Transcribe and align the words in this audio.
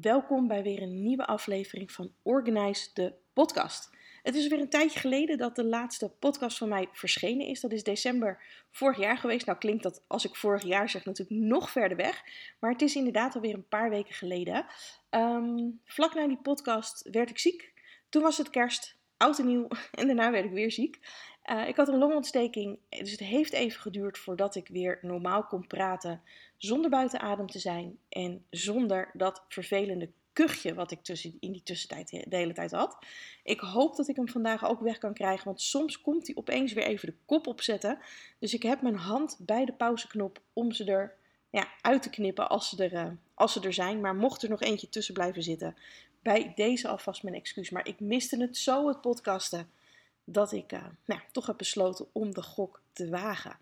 Welkom 0.00 0.48
bij 0.48 0.62
weer 0.62 0.82
een 0.82 1.02
nieuwe 1.02 1.26
aflevering 1.26 1.92
van 1.92 2.12
Organize 2.22 2.90
de 2.94 3.14
podcast. 3.32 3.90
Het 4.22 4.34
is 4.34 4.48
weer 4.48 4.60
een 4.60 4.68
tijdje 4.68 4.98
geleden 4.98 5.38
dat 5.38 5.56
de 5.56 5.64
laatste 5.64 6.08
podcast 6.08 6.58
van 6.58 6.68
mij 6.68 6.88
verschenen 6.92 7.46
is. 7.46 7.60
Dat 7.60 7.72
is 7.72 7.82
december 7.82 8.42
vorig 8.70 8.98
jaar 8.98 9.18
geweest. 9.18 9.46
Nou 9.46 9.58
klinkt 9.58 9.82
dat 9.82 10.04
als 10.06 10.24
ik 10.24 10.36
vorig 10.36 10.62
jaar 10.62 10.88
zeg 10.88 11.04
natuurlijk 11.04 11.40
nog 11.40 11.70
verder 11.70 11.96
weg. 11.96 12.22
Maar 12.60 12.70
het 12.70 12.82
is 12.82 12.96
inderdaad 12.96 13.34
alweer 13.34 13.54
een 13.54 13.68
paar 13.68 13.90
weken 13.90 14.14
geleden. 14.14 14.66
Ehm, 15.10 15.70
vlak 15.84 16.14
na 16.14 16.26
die 16.26 16.40
podcast 16.42 17.08
werd 17.10 17.30
ik 17.30 17.38
ziek. 17.38 17.72
Toen 18.08 18.22
was 18.22 18.38
het 18.38 18.50
kerst, 18.50 18.96
oud 19.16 19.38
en 19.38 19.46
nieuw. 19.46 19.68
En 19.98 20.06
daarna 20.06 20.30
werd 20.30 20.44
ik 20.44 20.52
weer 20.52 20.72
ziek. 20.72 20.98
Uh, 21.50 21.68
ik 21.68 21.76
had 21.76 21.88
een 21.88 21.98
longontsteking, 21.98 22.78
dus 22.88 23.10
het 23.10 23.20
heeft 23.20 23.52
even 23.52 23.80
geduurd 23.80 24.18
voordat 24.18 24.54
ik 24.54 24.68
weer 24.68 24.98
normaal 25.02 25.44
kon 25.44 25.66
praten. 25.66 26.22
Zonder 26.56 26.90
buiten 26.90 27.20
adem 27.20 27.46
te 27.46 27.58
zijn 27.58 27.98
en 28.08 28.44
zonder 28.50 29.10
dat 29.12 29.44
vervelende 29.48 30.10
kuchje 30.32 30.74
wat 30.74 30.90
ik 30.90 31.02
tussen, 31.02 31.36
in 31.40 31.52
die 31.52 31.62
tussentijd 31.62 32.10
de 32.10 32.36
hele 32.36 32.52
tijd 32.52 32.70
had. 32.70 32.98
Ik 33.42 33.60
hoop 33.60 33.96
dat 33.96 34.08
ik 34.08 34.16
hem 34.16 34.28
vandaag 34.28 34.68
ook 34.68 34.80
weg 34.80 34.98
kan 34.98 35.14
krijgen, 35.14 35.44
want 35.44 35.60
soms 35.60 36.00
komt 36.00 36.26
hij 36.26 36.36
opeens 36.36 36.72
weer 36.72 36.84
even 36.84 37.08
de 37.08 37.16
kop 37.24 37.46
opzetten. 37.46 37.98
Dus 38.38 38.54
ik 38.54 38.62
heb 38.62 38.82
mijn 38.82 38.96
hand 38.96 39.36
bij 39.40 39.64
de 39.64 39.72
pauzeknop 39.72 40.40
om 40.52 40.72
ze 40.72 40.84
er 40.84 41.14
ja, 41.50 41.68
uit 41.80 42.02
te 42.02 42.10
knippen 42.10 42.48
als 42.48 42.68
ze, 42.68 42.84
er, 42.84 42.92
uh, 42.92 43.12
als 43.34 43.52
ze 43.52 43.60
er 43.60 43.72
zijn. 43.72 44.00
Maar 44.00 44.14
mocht 44.14 44.42
er 44.42 44.48
nog 44.48 44.62
eentje 44.62 44.88
tussen 44.88 45.14
blijven 45.14 45.42
zitten, 45.42 45.76
bij 46.22 46.52
deze 46.54 46.88
alvast 46.88 47.22
mijn 47.22 47.34
excuus. 47.34 47.70
Maar 47.70 47.86
ik 47.86 48.00
miste 48.00 48.40
het 48.40 48.56
zo, 48.56 48.88
het 48.88 49.00
podcasten 49.00 49.70
dat 50.28 50.52
ik 50.52 50.72
uh, 50.72 50.84
nou, 51.04 51.20
toch 51.32 51.46
heb 51.46 51.56
besloten 51.56 52.06
om 52.12 52.34
de 52.34 52.42
gok 52.42 52.82
te 52.92 53.08
wagen. 53.08 53.58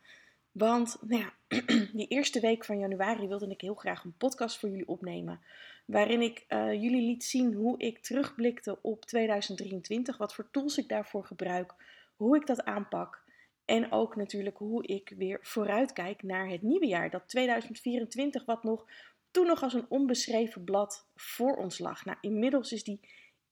Want 0.52 0.96
nou 1.00 1.22
ja, 1.22 1.59
die 1.92 2.09
eerste 2.09 2.41
week 2.41 2.64
van 2.64 2.78
januari 2.78 3.28
wilde 3.28 3.48
ik 3.48 3.60
heel 3.60 3.74
graag 3.74 4.05
een 4.05 4.16
podcast 4.16 4.59
voor 4.59 4.69
jullie 4.69 4.88
opnemen. 4.88 5.41
Waarin 5.84 6.20
ik 6.20 6.45
uh, 6.48 6.72
jullie 6.72 7.06
liet 7.06 7.24
zien 7.24 7.55
hoe 7.55 7.78
ik 7.78 7.98
terugblikte 7.98 8.78
op 8.82 9.05
2023. 9.05 10.16
Wat 10.16 10.34
voor 10.34 10.50
tools 10.50 10.78
ik 10.78 10.88
daarvoor 10.88 11.25
gebruik. 11.25 11.75
Hoe 12.16 12.36
ik 12.36 12.47
dat 12.47 12.64
aanpak. 12.64 13.22
En 13.64 13.92
ook 13.92 14.16
natuurlijk 14.16 14.56
hoe 14.56 14.86
ik 14.86 15.12
weer 15.16 15.38
vooruitkijk 15.42 16.22
naar 16.22 16.48
het 16.48 16.62
nieuwe 16.62 16.86
jaar. 16.86 17.10
Dat 17.10 17.28
2024 17.28 18.44
wat 18.44 18.62
nog 18.62 18.86
toen 19.31 19.47
nog 19.47 19.62
als 19.62 19.75
een 19.75 19.86
onbeschreven 19.88 20.64
blad 20.64 21.06
voor 21.14 21.56
ons 21.56 21.78
lag. 21.78 22.05
Nou, 22.05 22.19
inmiddels 22.20 22.72
is 22.72 22.84
die 22.84 23.00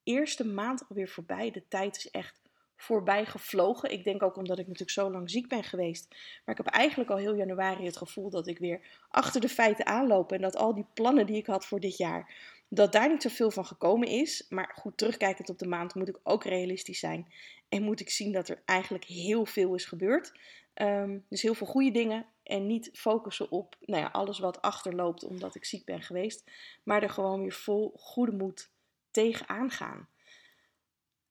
eerste 0.02 0.46
maand 0.46 0.88
alweer 0.88 1.08
voorbij. 1.08 1.50
De 1.50 1.68
tijd 1.68 1.96
is 1.96 2.10
echt 2.10 2.41
voorbij 2.82 3.24
gevlogen. 3.26 3.90
Ik 3.90 4.04
denk 4.04 4.22
ook 4.22 4.36
omdat 4.36 4.58
ik 4.58 4.66
natuurlijk 4.66 4.90
zo 4.90 5.10
lang 5.10 5.30
ziek 5.30 5.48
ben 5.48 5.64
geweest. 5.64 6.06
Maar 6.10 6.58
ik 6.58 6.64
heb 6.64 6.74
eigenlijk 6.74 7.10
al 7.10 7.16
heel 7.16 7.34
januari 7.34 7.84
het 7.84 7.96
gevoel 7.96 8.30
dat 8.30 8.46
ik 8.46 8.58
weer 8.58 8.80
achter 9.08 9.40
de 9.40 9.48
feiten 9.48 9.86
aanloop. 9.86 10.32
En 10.32 10.40
dat 10.40 10.56
al 10.56 10.74
die 10.74 10.86
plannen 10.94 11.26
die 11.26 11.36
ik 11.36 11.46
had 11.46 11.66
voor 11.66 11.80
dit 11.80 11.96
jaar, 11.96 12.34
dat 12.68 12.92
daar 12.92 13.08
niet 13.08 13.22
zoveel 13.22 13.50
van 13.50 13.66
gekomen 13.66 14.08
is. 14.08 14.46
Maar 14.48 14.72
goed, 14.74 14.96
terugkijkend 14.96 15.50
op 15.50 15.58
de 15.58 15.66
maand 15.66 15.94
moet 15.94 16.08
ik 16.08 16.18
ook 16.22 16.44
realistisch 16.44 16.98
zijn. 16.98 17.32
En 17.68 17.82
moet 17.82 18.00
ik 18.00 18.10
zien 18.10 18.32
dat 18.32 18.48
er 18.48 18.62
eigenlijk 18.64 19.04
heel 19.04 19.46
veel 19.46 19.74
is 19.74 19.84
gebeurd. 19.84 20.32
Ehm, 20.74 21.18
dus 21.28 21.42
heel 21.42 21.54
veel 21.54 21.66
goede 21.66 21.90
dingen. 21.90 22.26
En 22.42 22.66
niet 22.66 22.90
focussen 22.92 23.50
op 23.50 23.76
nou 23.80 24.02
ja, 24.02 24.08
alles 24.08 24.38
wat 24.38 24.62
achterloopt 24.62 25.24
omdat 25.24 25.54
ik 25.54 25.64
ziek 25.64 25.84
ben 25.84 26.02
geweest. 26.02 26.50
Maar 26.82 27.02
er 27.02 27.10
gewoon 27.10 27.42
weer 27.42 27.52
vol 27.52 27.92
goede 27.96 28.32
moed 28.32 28.70
tegenaan 29.10 29.70
gaan. 29.70 30.08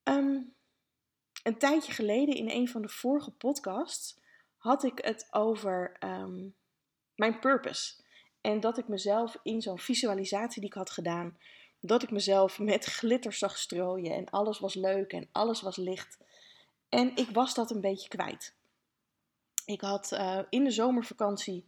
Um, 0.04 0.54
een 1.44 1.58
tijdje 1.58 1.92
geleden 1.92 2.36
in 2.36 2.50
een 2.50 2.68
van 2.68 2.82
de 2.82 2.90
vorige 2.90 3.32
podcasts 3.32 4.20
had 4.58 4.84
ik 4.84 5.00
het 5.02 5.28
over 5.32 5.96
ehm, 6.00 6.50
mijn 7.16 7.40
purpose. 7.40 7.94
En 8.42 8.60
dat 8.60 8.78
ik 8.78 8.88
mezelf 8.88 9.38
in 9.44 9.62
zo'n 9.62 9.80
visualisatie 9.80 10.62
die 10.62 10.70
ik 10.70 10.76
had 10.76 10.90
gedaan, 10.90 11.38
dat 11.80 12.04
ik 12.04 12.12
mezelf 12.12 12.60
met 12.60 12.86
glitter 12.86 13.34
zag 13.34 13.58
strooien 13.58 14.16
en 14.16 14.30
alles 14.30 14.60
was 14.60 14.74
leuk 14.74 15.14
en 15.14 15.30
alles 15.32 15.62
was 15.62 15.76
licht. 15.76 16.18
En 16.90 17.16
ik 17.16 17.30
was 17.30 17.54
dat 17.54 17.72
een 17.72 17.82
beetje 17.82 18.08
kwijt. 18.08 18.56
Ik 19.66 19.82
had 19.82 20.12
uh, 20.14 20.40
in 20.50 20.64
de 20.64 20.72
zomervakantie 20.72 21.66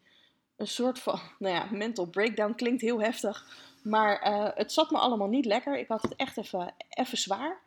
een 0.56 0.68
soort 0.68 1.00
van, 1.00 1.20
nou 1.40 1.56
ja, 1.56 1.68
mental 1.72 2.06
breakdown 2.06 2.54
klinkt 2.54 2.82
heel 2.82 3.02
heftig, 3.02 3.48
maar 3.84 4.32
uh, 4.32 4.50
het 4.54 4.72
zat 4.72 4.92
me 4.92 4.98
allemaal 4.98 5.28
niet 5.28 5.46
lekker. 5.46 5.78
Ik 5.78 5.88
had 5.88 6.02
het 6.02 6.16
echt 6.16 6.38
even, 6.38 6.74
even 6.90 7.18
zwaar. 7.18 7.62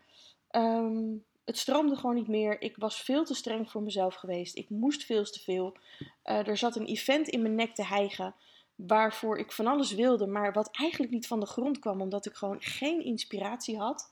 Um, 0.51 1.25
het 1.47 1.59
stroomde 1.59 1.97
gewoon 1.97 2.15
niet 2.15 2.29
meer. 2.29 2.61
Ik 2.63 2.77
was 2.77 3.03
veel 3.03 3.25
te 3.25 3.35
streng 3.35 3.71
voor 3.71 3.83
mezelf 3.83 4.15
geweest. 4.15 4.57
Ik 4.57 4.71
moest 4.71 5.05
veel 5.05 5.25
te 5.25 5.41
veel. 5.41 5.77
Uh, 6.25 6.49
er 6.49 6.57
zat 6.57 6.77
een 6.77 6.87
event 6.87 7.29
in 7.29 7.43
mijn 7.43 7.55
nek 7.55 7.75
te 7.75 7.85
hijgen. 7.85 8.35
Waarvoor 8.75 9.39
ik 9.39 9.53
van 9.53 9.67
alles 9.67 9.93
wilde, 9.93 10.27
maar 10.27 10.53
wat 10.53 10.69
eigenlijk 10.73 11.13
niet 11.13 11.27
van 11.27 11.41
de 11.41 11.47
grond 11.47 11.79
kwam, 11.79 12.01
omdat 12.01 12.27
ik 12.27 12.35
gewoon 12.35 12.63
geen 12.63 13.05
inspiratie 13.05 13.79
had. 13.79 14.11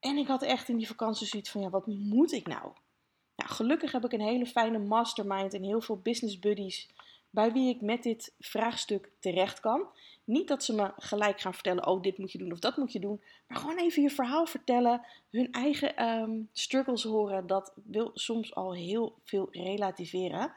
En 0.00 0.16
ik 0.16 0.26
had 0.26 0.42
echt 0.42 0.68
in 0.68 0.76
die 0.76 0.86
vakantie 0.86 1.26
zoiets 1.26 1.50
van: 1.50 1.60
ja, 1.60 1.70
wat 1.70 1.86
moet 1.86 2.32
ik 2.32 2.46
nou? 2.46 2.72
nou 3.36 3.50
gelukkig 3.50 3.92
heb 3.92 4.04
ik 4.04 4.12
een 4.12 4.20
hele 4.20 4.46
fijne 4.46 4.78
mastermind 4.78 5.54
en 5.54 5.62
heel 5.62 5.80
veel 5.80 5.96
business 5.96 6.38
buddies 6.38 6.88
bij 7.30 7.52
wie 7.52 7.74
ik 7.74 7.80
met 7.80 8.02
dit 8.02 8.34
vraagstuk 8.38 9.10
terecht 9.18 9.60
kan. 9.60 9.86
Niet 10.30 10.48
dat 10.48 10.64
ze 10.64 10.74
me 10.74 10.92
gelijk 10.96 11.40
gaan 11.40 11.54
vertellen, 11.54 11.86
oh 11.86 12.02
dit 12.02 12.18
moet 12.18 12.32
je 12.32 12.38
doen 12.38 12.52
of 12.52 12.58
dat 12.58 12.76
moet 12.76 12.92
je 12.92 13.00
doen. 13.00 13.20
Maar 13.46 13.58
gewoon 13.58 13.78
even 13.78 14.02
je 14.02 14.10
verhaal 14.10 14.46
vertellen, 14.46 15.06
hun 15.30 15.52
eigen 15.52 16.06
um, 16.06 16.48
struggles 16.52 17.02
horen. 17.02 17.46
Dat 17.46 17.72
wil 17.84 18.10
soms 18.14 18.54
al 18.54 18.74
heel 18.74 19.14
veel 19.24 19.48
relativeren. 19.50 20.52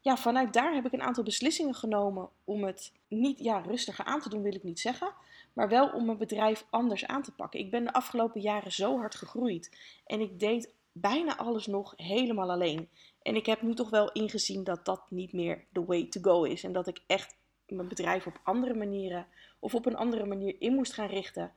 Ja, 0.00 0.16
vanuit 0.16 0.52
daar 0.52 0.74
heb 0.74 0.86
ik 0.86 0.92
een 0.92 1.02
aantal 1.02 1.24
beslissingen 1.24 1.74
genomen 1.74 2.28
om 2.44 2.64
het 2.64 2.92
niet 3.08 3.38
ja, 3.38 3.58
rustiger 3.58 4.04
aan 4.04 4.20
te 4.20 4.28
doen, 4.28 4.42
wil 4.42 4.54
ik 4.54 4.62
niet 4.62 4.80
zeggen. 4.80 5.12
Maar 5.52 5.68
wel 5.68 5.88
om 5.88 6.04
mijn 6.04 6.18
bedrijf 6.18 6.66
anders 6.70 7.06
aan 7.06 7.22
te 7.22 7.32
pakken. 7.32 7.60
Ik 7.60 7.70
ben 7.70 7.84
de 7.84 7.92
afgelopen 7.92 8.40
jaren 8.40 8.72
zo 8.72 8.98
hard 8.98 9.14
gegroeid. 9.14 9.76
En 10.06 10.20
ik 10.20 10.40
deed 10.40 10.74
bijna 10.92 11.36
alles 11.36 11.66
nog 11.66 11.94
helemaal 11.96 12.50
alleen. 12.50 12.88
En 13.22 13.36
ik 13.36 13.46
heb 13.46 13.62
nu 13.62 13.74
toch 13.74 13.90
wel 13.90 14.12
ingezien 14.12 14.64
dat 14.64 14.84
dat 14.84 15.02
niet 15.10 15.32
meer 15.32 15.64
the 15.72 15.84
way 15.84 16.04
to 16.08 16.20
go 16.20 16.42
is. 16.42 16.64
En 16.64 16.72
dat 16.72 16.86
ik 16.86 17.00
echt 17.06 17.37
mijn 17.76 17.88
bedrijf 17.88 18.26
op 18.26 18.40
andere 18.42 18.74
manieren 18.74 19.26
of 19.58 19.74
op 19.74 19.86
een 19.86 19.96
andere 19.96 20.26
manier 20.26 20.56
in 20.58 20.74
moest 20.74 20.92
gaan 20.92 21.08
richten. 21.08 21.52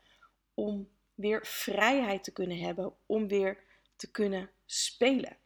Om 0.53 0.89
weer 1.15 1.45
vrijheid 1.45 2.23
te 2.23 2.33
kunnen 2.33 2.57
hebben, 2.57 2.93
om 3.05 3.27
weer 3.27 3.63
te 3.95 4.11
kunnen 4.11 4.49
spelen. 4.65 5.37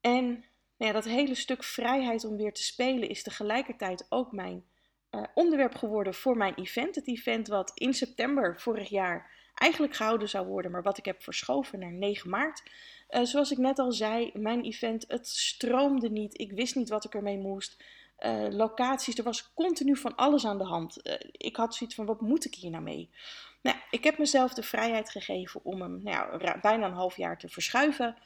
En 0.00 0.24
nou 0.76 0.92
ja, 0.92 0.92
dat 0.92 1.04
hele 1.04 1.34
stuk 1.34 1.64
vrijheid 1.64 2.24
om 2.24 2.36
weer 2.36 2.52
te 2.52 2.62
spelen 2.62 3.08
is 3.08 3.22
tegelijkertijd 3.22 4.06
ook 4.08 4.32
mijn 4.32 4.64
uh, 5.10 5.22
onderwerp 5.34 5.74
geworden 5.74 6.14
voor 6.14 6.36
mijn 6.36 6.54
event. 6.54 6.94
Het 6.94 7.08
event 7.08 7.48
wat 7.48 7.72
in 7.74 7.94
september 7.94 8.60
vorig 8.60 8.88
jaar 8.88 9.30
eigenlijk 9.54 9.94
gehouden 9.94 10.28
zou 10.28 10.46
worden, 10.46 10.70
maar 10.70 10.82
wat 10.82 10.98
ik 10.98 11.04
heb 11.04 11.22
verschoven 11.22 11.78
naar 11.78 11.92
9 11.92 12.30
maart. 12.30 12.62
Uh, 13.10 13.22
zoals 13.22 13.50
ik 13.50 13.58
net 13.58 13.78
al 13.78 13.92
zei, 13.92 14.30
mijn 14.34 14.62
event, 14.64 15.04
het 15.08 15.28
stroomde 15.28 16.10
niet. 16.10 16.40
Ik 16.40 16.52
wist 16.52 16.74
niet 16.74 16.88
wat 16.88 17.04
ik 17.04 17.14
ermee 17.14 17.38
moest. 17.38 17.84
Uh, 18.26 18.46
locaties, 18.50 19.18
er 19.18 19.24
was 19.24 19.52
continu 19.54 19.96
van 19.96 20.16
alles 20.16 20.46
aan 20.46 20.58
de 20.58 20.64
hand. 20.64 21.06
Uh, 21.06 21.14
ik 21.32 21.56
had 21.56 21.74
zoiets 21.74 21.96
van, 21.96 22.06
wat 22.06 22.20
moet 22.20 22.44
ik 22.44 22.54
hier 22.54 22.70
nou 22.70 22.82
mee? 22.82 23.10
Nou, 23.62 23.76
ik 23.90 24.04
heb 24.04 24.18
mezelf 24.18 24.54
de 24.54 24.62
vrijheid 24.62 25.10
gegeven 25.10 25.60
om 25.64 25.80
hem 25.80 26.00
nou, 26.02 26.58
bijna 26.60 26.86
een 26.86 26.92
half 26.92 27.16
jaar 27.16 27.38
te 27.38 27.48
verschuiven. 27.48 28.16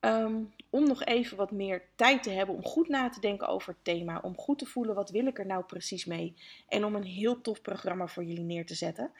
Um, 0.00 0.52
om 0.70 0.86
nog 0.86 1.04
even 1.04 1.36
wat 1.36 1.50
meer 1.50 1.82
tijd 1.94 2.22
te 2.22 2.30
hebben 2.30 2.54
om 2.54 2.64
goed 2.64 2.88
na 2.88 3.08
te 3.08 3.20
denken 3.20 3.48
over 3.48 3.68
het 3.68 3.84
thema. 3.84 4.18
Om 4.22 4.36
goed 4.36 4.58
te 4.58 4.66
voelen 4.66 4.94
wat 4.94 5.10
wil 5.10 5.26
ik 5.26 5.38
er 5.38 5.46
nou 5.46 5.64
precies 5.64 6.04
mee. 6.04 6.34
En 6.68 6.84
om 6.84 6.94
een 6.94 7.04
heel 7.04 7.40
tof 7.40 7.62
programma 7.62 8.06
voor 8.06 8.24
jullie 8.24 8.44
neer 8.44 8.66
te 8.66 8.74
zetten. 8.74 9.10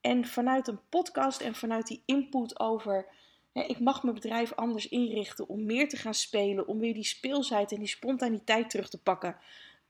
En 0.00 0.24
vanuit 0.24 0.68
een 0.68 0.80
podcast 0.88 1.40
en 1.40 1.54
vanuit 1.54 1.86
die 1.86 2.02
input 2.04 2.60
over 2.60 3.06
ik 3.52 3.80
mag 3.80 4.02
mijn 4.02 4.14
bedrijf 4.14 4.52
anders 4.52 4.88
inrichten 4.88 5.48
om 5.48 5.64
meer 5.64 5.88
te 5.88 5.96
gaan 5.96 6.14
spelen, 6.14 6.66
om 6.66 6.78
weer 6.78 6.94
die 6.94 7.04
speelsheid 7.04 7.72
en 7.72 7.78
die 7.78 7.88
spontaniteit 7.88 8.70
terug 8.70 8.88
te 8.88 9.02
pakken. 9.02 9.36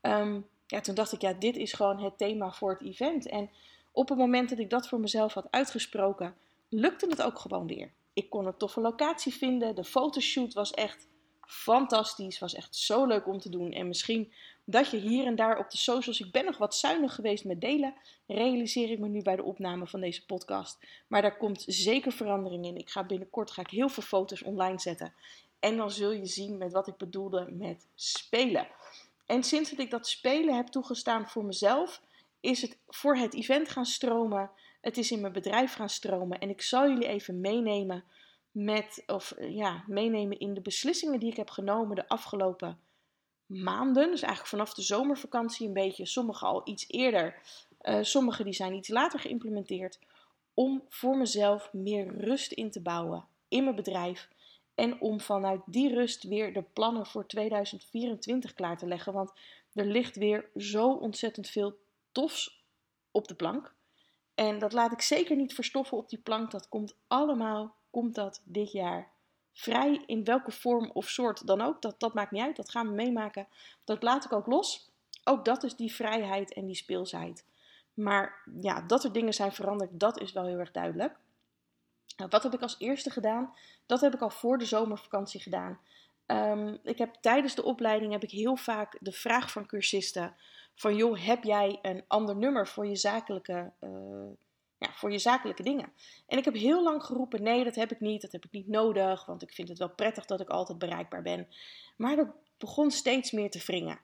Um, 0.01 0.47
ja, 0.67 0.81
toen 0.81 0.95
dacht 0.95 1.11
ik, 1.11 1.21
ja, 1.21 1.33
dit 1.33 1.55
is 1.55 1.73
gewoon 1.73 2.03
het 2.03 2.17
thema 2.17 2.51
voor 2.51 2.71
het 2.71 2.81
event. 2.81 3.27
En 3.27 3.49
op 3.91 4.09
het 4.09 4.17
moment 4.17 4.49
dat 4.49 4.59
ik 4.59 4.69
dat 4.69 4.87
voor 4.87 4.99
mezelf 4.99 5.33
had 5.33 5.47
uitgesproken, 5.49 6.35
lukte 6.69 7.07
het 7.09 7.21
ook 7.21 7.39
gewoon 7.39 7.67
weer. 7.67 7.91
Ik 8.13 8.29
kon 8.29 8.45
een 8.45 8.57
toffe 8.57 8.81
locatie 8.81 9.33
vinden. 9.33 9.75
De 9.75 9.83
fotoshoot 9.83 10.53
was 10.53 10.71
echt 10.71 11.07
fantastisch. 11.51 12.39
Was 12.39 12.53
echt 12.53 12.75
zo 12.75 13.05
leuk 13.05 13.27
om 13.27 13.39
te 13.39 13.49
doen. 13.49 13.71
En 13.71 13.87
misschien 13.87 14.31
dat 14.63 14.91
je 14.91 14.97
hier 14.97 15.25
en 15.25 15.35
daar 15.35 15.59
op 15.59 15.69
de 15.69 15.77
socials. 15.77 16.19
Ik 16.19 16.31
ben 16.31 16.45
nog 16.45 16.57
wat 16.57 16.75
zuinig 16.75 17.15
geweest 17.15 17.45
met 17.45 17.61
delen. 17.61 17.93
Realiseer 18.27 18.91
ik 18.91 18.99
me 18.99 19.07
nu 19.07 19.21
bij 19.21 19.35
de 19.35 19.43
opname 19.43 19.87
van 19.87 20.01
deze 20.01 20.25
podcast. 20.25 20.77
Maar 21.07 21.21
daar 21.21 21.37
komt 21.37 21.63
zeker 21.67 22.11
verandering 22.11 22.65
in. 22.65 22.77
Ik 22.77 22.89
ga 22.89 23.03
binnenkort 23.03 23.51
ga 23.51 23.61
ik 23.61 23.69
heel 23.69 23.89
veel 23.89 24.03
foto's 24.03 24.43
online 24.43 24.79
zetten. 24.79 25.13
En 25.59 25.77
dan 25.77 25.91
zul 25.91 26.11
je 26.11 26.25
zien 26.25 26.57
met 26.57 26.71
wat 26.71 26.87
ik 26.87 26.97
bedoelde 26.97 27.47
met 27.51 27.87
spelen. 27.95 28.67
En 29.25 29.43
sinds 29.43 29.69
dat 29.69 29.79
ik 29.79 29.91
dat 29.91 30.07
spelen 30.07 30.55
heb 30.55 30.67
toegestaan 30.67 31.29
voor 31.29 31.45
mezelf, 31.45 32.01
is 32.39 32.61
het 32.61 32.77
voor 32.87 33.15
het 33.15 33.33
event 33.33 33.69
gaan 33.69 33.85
stromen. 33.85 34.49
Het 34.81 34.97
is 34.97 35.11
in 35.11 35.21
mijn 35.21 35.33
bedrijf 35.33 35.73
gaan 35.73 35.89
stromen. 35.89 36.39
En 36.39 36.49
ik 36.49 36.61
zal 36.61 36.87
jullie 36.87 37.07
even 37.07 37.41
meenemen 37.41 38.03
met, 38.51 39.03
of 39.07 39.33
ja, 39.39 39.83
meenemen 39.87 40.39
in 40.39 40.53
de 40.53 40.61
beslissingen 40.61 41.19
die 41.19 41.31
ik 41.31 41.37
heb 41.37 41.49
genomen 41.49 41.95
de 41.95 42.07
afgelopen 42.07 42.79
maanden. 43.45 44.09
Dus 44.09 44.21
eigenlijk 44.21 44.49
vanaf 44.49 44.73
de 44.73 44.81
zomervakantie 44.81 45.67
een 45.67 45.73
beetje, 45.73 46.05
sommige 46.05 46.45
al 46.45 46.61
iets 46.63 46.85
eerder. 46.87 47.41
Uh, 47.81 47.97
sommige 48.01 48.43
die 48.43 48.53
zijn 48.53 48.73
iets 48.73 48.89
later 48.89 49.19
geïmplementeerd. 49.19 49.99
Om 50.53 50.83
voor 50.89 51.17
mezelf 51.17 51.73
meer 51.73 52.17
rust 52.17 52.51
in 52.51 52.71
te 52.71 52.81
bouwen 52.81 53.25
in 53.47 53.63
mijn 53.63 53.75
bedrijf. 53.75 54.29
En 54.75 55.01
om 55.01 55.19
vanuit 55.19 55.61
die 55.65 55.93
rust 55.93 56.23
weer 56.23 56.53
de 56.53 56.63
plannen 56.73 57.05
voor 57.05 57.27
2024 57.27 58.53
klaar 58.53 58.77
te 58.77 58.87
leggen. 58.87 59.13
Want 59.13 59.33
er 59.73 59.85
ligt 59.85 60.15
weer 60.15 60.49
zo 60.55 60.91
ontzettend 60.91 61.49
veel 61.49 61.77
tofs 62.11 62.63
op 63.11 63.27
de 63.27 63.35
plank. 63.35 63.73
En 64.35 64.59
dat 64.59 64.73
laat 64.73 64.91
ik 64.91 65.01
zeker 65.01 65.35
niet 65.35 65.53
verstoffen 65.53 65.97
op 65.97 66.09
die 66.09 66.19
plank. 66.19 66.51
Dat 66.51 66.69
komt 66.69 66.95
allemaal, 67.07 67.75
komt 67.91 68.15
dat 68.15 68.41
dit 68.43 68.71
jaar 68.71 69.09
vrij 69.53 70.03
in 70.05 70.23
welke 70.23 70.51
vorm 70.51 70.91
of 70.93 71.09
soort 71.09 71.47
dan 71.47 71.61
ook. 71.61 71.81
Dat, 71.81 71.99
dat 71.99 72.13
maakt 72.13 72.31
niet 72.31 72.43
uit, 72.43 72.55
dat 72.55 72.69
gaan 72.69 72.87
we 72.87 72.93
meemaken. 72.93 73.47
Dat 73.83 74.03
laat 74.03 74.25
ik 74.25 74.33
ook 74.33 74.45
los. 74.45 74.91
Ook 75.23 75.45
dat 75.45 75.63
is 75.63 75.75
die 75.75 75.93
vrijheid 75.93 76.53
en 76.53 76.65
die 76.65 76.75
speelsheid. 76.75 77.45
Maar 77.93 78.41
ja, 78.61 78.81
dat 78.81 79.03
er 79.03 79.11
dingen 79.11 79.33
zijn 79.33 79.51
veranderd, 79.51 79.99
dat 79.99 80.19
is 80.19 80.31
wel 80.31 80.45
heel 80.45 80.59
erg 80.59 80.71
duidelijk. 80.71 81.17
Nou, 82.17 82.29
wat 82.29 82.43
heb 82.43 82.53
ik 82.53 82.61
als 82.61 82.75
eerste 82.79 83.09
gedaan? 83.09 83.53
Dat 83.85 84.01
heb 84.01 84.13
ik 84.13 84.21
al 84.21 84.29
voor 84.29 84.57
de 84.57 84.65
zomervakantie 84.65 85.41
gedaan. 85.41 85.79
Ehm, 86.25 86.77
ik 86.83 86.97
heb 86.97 87.15
tijdens 87.21 87.55
de 87.55 87.63
opleiding 87.63 88.11
heb 88.11 88.23
ik 88.23 88.31
heel 88.31 88.55
vaak 88.55 88.97
de 88.99 89.11
vraag 89.11 89.51
van 89.51 89.65
cursisten 89.65 90.35
van 90.75 90.95
joh, 90.95 91.25
heb 91.25 91.43
jij 91.43 91.79
een 91.81 92.03
ander 92.07 92.35
nummer 92.35 92.67
voor 92.67 92.87
je 92.87 92.95
zakelijke, 92.95 93.71
uh, 93.79 93.89
ja, 94.81 94.93
voor 94.93 95.11
je 95.11 95.19
zakelijke 95.19 95.63
dingen? 95.63 95.93
En 96.27 96.37
ik 96.37 96.45
heb 96.45 96.53
heel 96.53 96.83
lang 96.83 97.03
geroepen, 97.03 97.43
nee, 97.43 97.63
dat 97.63 97.75
heb 97.75 97.91
ik 97.91 97.99
niet, 97.99 98.21
dat 98.21 98.31
heb 98.31 98.45
ik 98.45 98.51
niet 98.51 98.67
nodig, 98.67 99.25
want 99.25 99.41
ik 99.41 99.53
vind 99.53 99.67
het 99.67 99.77
wel 99.77 99.89
prettig 99.89 100.25
dat 100.25 100.39
ik 100.39 100.49
altijd 100.49 100.77
bereikbaar 100.77 101.21
ben. 101.21 101.47
Maar 101.95 102.15
dat 102.15 102.27
begon 102.57 102.91
steeds 102.91 103.31
meer 103.31 103.49
te 103.49 103.63
wringen. 103.65 103.99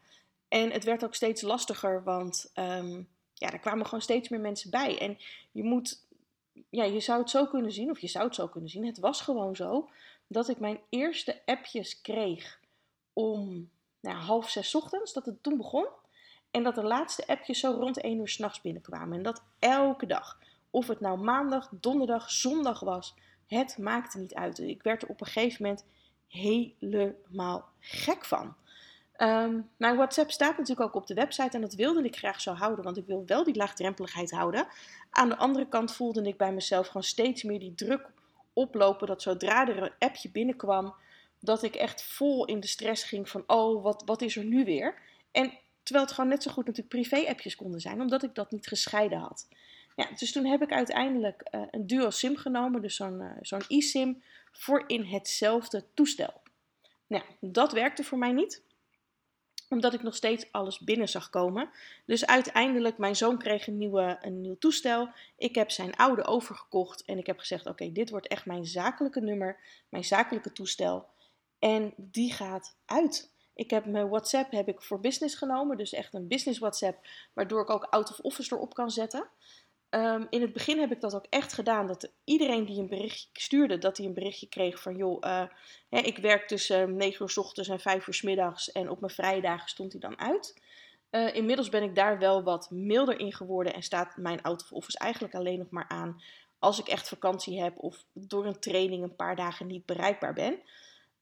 En 0.48 0.72
het 0.72 0.84
werd 0.84 1.04
ook 1.04 1.16
steeds 1.16 1.42
lastiger, 1.42 2.04
want 2.04 2.52
um, 2.56 3.08
ja, 3.34 3.52
er 3.52 3.60
kwamen 3.60 3.86
gewoon 3.86 4.02
steeds 4.02 4.30
meer 4.30 4.40
mensen 4.40 4.70
bij. 4.70 5.00
En 5.00 5.18
je 5.52 5.64
moet, 5.64 6.06
ja, 6.70 6.84
je 6.84 7.00
zou 7.00 7.20
het 7.20 7.30
zo 7.30 7.46
kunnen 7.46 7.72
zien, 7.72 7.90
of 7.90 8.00
je 8.00 8.08
zou 8.08 8.26
het 8.26 8.36
zo 8.36 8.48
kunnen 8.48 8.70
zien. 8.70 8.86
Het 8.86 9.00
was 9.00 9.22
gewoon 9.22 9.56
zo 9.56 9.90
dat 10.28 10.50
ik 10.50 10.60
mijn 10.60 10.80
eerste 10.90 11.42
appjes 11.46 12.02
kreeg 12.02 12.60
om 13.14 13.70
nou, 14.00 14.18
half 14.18 14.50
zes 14.50 14.76
ochtends, 14.76 15.14
dat 15.14 15.26
het 15.26 15.44
toen 15.44 15.58
begon. 15.58 15.88
En 16.52 16.64
dat 16.64 16.76
de 16.76 16.84
laatste 16.84 17.28
appjes 17.28 17.60
zo 17.60 17.72
rond 17.72 18.02
1 18.02 18.20
uur 18.20 18.28
s'nachts 18.28 18.62
binnenkwamen. 18.62 19.18
En 19.18 19.24
dat 19.24 19.44
elke 19.60 20.06
dag. 20.06 20.40
Of 20.70 20.88
het 20.88 21.00
nou 21.00 21.20
maandag, 21.20 21.70
donderdag, 21.72 22.32
zondag 22.32 22.80
was. 22.80 23.16
Het 23.48 23.78
maakte 23.78 24.20
niet 24.20 24.34
uit. 24.34 24.60
Ik 24.60 24.84
werd 24.84 25.02
er 25.02 25.10
op 25.10 25.22
een 25.22 25.28
gegeven 25.28 25.64
moment 25.64 25.86
helemaal 26.28 27.70
gek 27.80 28.26
van. 28.26 28.56
Um, 29.18 29.70
mijn 29.78 29.96
WhatsApp 29.96 30.32
staat 30.32 30.58
natuurlijk 30.58 30.88
ook 30.88 30.96
op 30.96 31.08
de 31.08 31.14
website 31.14 31.56
en 31.56 31.62
dat 31.62 31.74
wilde 31.74 32.04
ik 32.04 32.16
graag 32.16 32.42
zo 32.42 32.54
houden, 32.54 32.84
want 32.84 32.98
ik 32.98 33.06
wil 33.06 33.24
wel 33.26 33.44
die 33.44 33.56
laagdrempeligheid 33.56 34.32
houden. 34.32 34.68
Aan 35.10 35.30
de 35.30 35.38
andere 35.38 35.68
kant 35.68 35.96
voelde 35.96 36.22
ik 36.22 36.38
bij 36.38 36.54
mezelf 36.54 36.88
gewoon 36.88 37.04
steeds 37.04 37.44
meer 37.44 37.60
die 37.60 37.76
druk 37.76 38.10
oplopen 38.54 39.08
dat 39.08 39.22
zodra 39.22 39.68
er 39.68 39.84
een 39.84 39.92
appje 40.00 40.30
binnenkwam, 40.30 40.96
dat 41.40 41.64
ik 41.64 41.76
echt 41.76 42.04
vol 42.04 42.46
in 42.46 42.60
de 42.60 42.68
stress 42.68 43.04
ging 43.04 43.30
van 43.30 43.44
oh, 43.48 43.84
wat, 43.84 44.04
wat 44.06 44.22
is 44.22 44.36
er 44.36 44.44
nu 44.44 44.66
weer? 44.66 45.02
En 45.32 45.54
terwijl 45.84 46.06
het 46.06 46.16
gewoon 46.16 46.30
net 46.30 46.44
zo 46.44 46.52
goed 46.52 46.66
natuurlijk 46.66 46.96
privé-appjes 46.96 47.56
konden 47.56 47.82
zijn, 47.82 48.02
omdat 48.02 48.24
ik 48.24 48.36
dat 48.36 48.52
niet 48.52 48.68
gescheiden 48.68 49.20
had. 49.20 49.48
Ja, 49.98 50.08
dus 50.18 50.32
toen 50.32 50.46
heb 50.46 50.62
ik 50.62 50.72
uiteindelijk 50.72 51.48
uh, 51.52 51.62
een 51.72 51.88
dual 51.88 52.12
SIM 52.12 52.36
genomen, 52.36 52.82
dus 52.82 52.96
zo'n 52.96 53.22
uh, 53.22 53.32
zo'n 53.42 53.64
eSIM, 53.68 54.24
voor 54.52 54.84
in 54.88 55.04
hetzelfde 55.04 55.84
toestel. 55.94 56.34
Nou, 57.08 57.24
dat 57.40 57.72
werkte 57.72 58.04
voor 58.04 58.18
mij 58.18 58.32
niet 58.32 58.62
omdat 59.70 59.94
ik 59.94 60.04
nog 60.04 60.16
steeds 60.16 60.52
alles 60.52 60.80
binnen 60.80 61.10
zag 61.10 61.30
komen. 61.30 61.70
Dus 62.06 62.26
uiteindelijk, 62.26 62.98
mijn 62.98 63.16
zoon 63.16 63.38
kreeg 63.38 63.68
een, 63.68 63.78
nieuwe, 63.78 64.18
een 64.22 64.42
nieuw 64.42 64.58
toestel. 64.58 65.10
Ik 65.38 65.56
heb 65.56 65.72
zijn 65.72 65.96
oude 65.96 66.24
overgekocht 66.24 67.06
en 67.06 67.18
ik 67.18 67.26
heb 67.26 67.40
gezegd: 67.40 67.66
Oké, 67.66 67.92
dit 67.92 68.10
wordt 68.10 68.28
echt 68.28 68.46
mijn 68.46 68.66
zakelijke 68.66 69.22
nummer, 69.22 69.60
mijn 69.90 70.04
zakelijke 70.04 70.52
toestel. 70.52 71.08
En 71.60 71.94
die 71.96 72.34
gaat 72.34 72.76
uit. 72.86 73.32
Ik 73.54 73.70
heb 73.70 73.86
mijn 73.86 74.10
WhatsApp 74.10 74.52
heb 74.52 74.68
ik 74.68 74.82
voor 74.82 75.00
business 75.00 75.36
genomen, 75.36 75.78
dus 75.78 75.94
echt 75.94 76.14
een 76.14 76.28
business 76.28 76.60
WhatsApp, 76.60 77.08
waardoor 77.34 77.62
ik 77.62 77.70
ook 77.70 77.84
out 77.84 78.10
of 78.10 78.20
office 78.20 78.56
erop 78.56 78.74
kan 78.74 78.92
zetten. 78.92 79.30
Ehm, 79.90 80.26
in 80.30 80.42
het 80.42 80.54
begin 80.54 80.80
heb 80.80 80.92
ik 80.92 81.02
dat 81.02 81.16
ook 81.16 81.26
echt 81.30 81.54
gedaan. 81.54 81.88
Dat 81.88 82.12
iedereen 82.24 82.66
die 82.66 82.80
een 82.80 82.88
berichtje 82.88 83.28
stuurde, 83.34 83.78
dat 83.78 83.98
hij 83.98 84.06
een 84.06 84.14
berichtje 84.14 84.48
kreeg 84.48 84.82
van 84.82 84.96
joh, 84.96 85.24
uh, 85.26 85.44
hè, 85.90 86.00
ik 86.00 86.18
werk 86.18 86.48
tussen 86.48 86.96
9 86.96 87.22
uur 87.22 87.30
s 87.30 87.38
ochtends 87.38 87.70
en 87.70 87.80
5 87.80 88.08
uur 88.08 88.14
s 88.14 88.22
middags 88.22 88.72
en 88.72 88.90
op 88.90 89.00
mijn 89.00 89.14
vrijdagen 89.14 89.70
stond 89.70 89.92
hij 89.92 90.02
dan 90.02 90.20
uit. 90.20 90.62
Uh, 91.12 91.36
inmiddels 91.36 91.70
ben 91.70 91.84
ik 91.84 91.96
daar 91.96 92.20
wel 92.20 92.44
wat 92.44 92.72
milder 92.72 93.20
in 93.20 93.34
geworden 93.34 93.74
en 93.74 93.84
staat 93.84 94.18
mijn 94.18 94.42
out 94.42 94.62
of 94.62 94.72
office 94.72 94.98
eigenlijk 94.98 95.36
alleen 95.36 95.58
nog 95.58 95.70
maar 95.70 95.88
aan 95.88 96.22
als 96.60 96.80
ik 96.80 96.88
echt 96.88 97.08
vakantie 97.08 97.62
heb 97.62 97.78
of 97.78 98.06
door 98.14 98.46
een 98.46 98.60
training 98.60 99.04
een 99.04 99.16
paar 99.16 99.36
dagen 99.36 99.68
niet 99.68 99.86
bereikbaar 99.86 100.34
ben. 100.34 100.60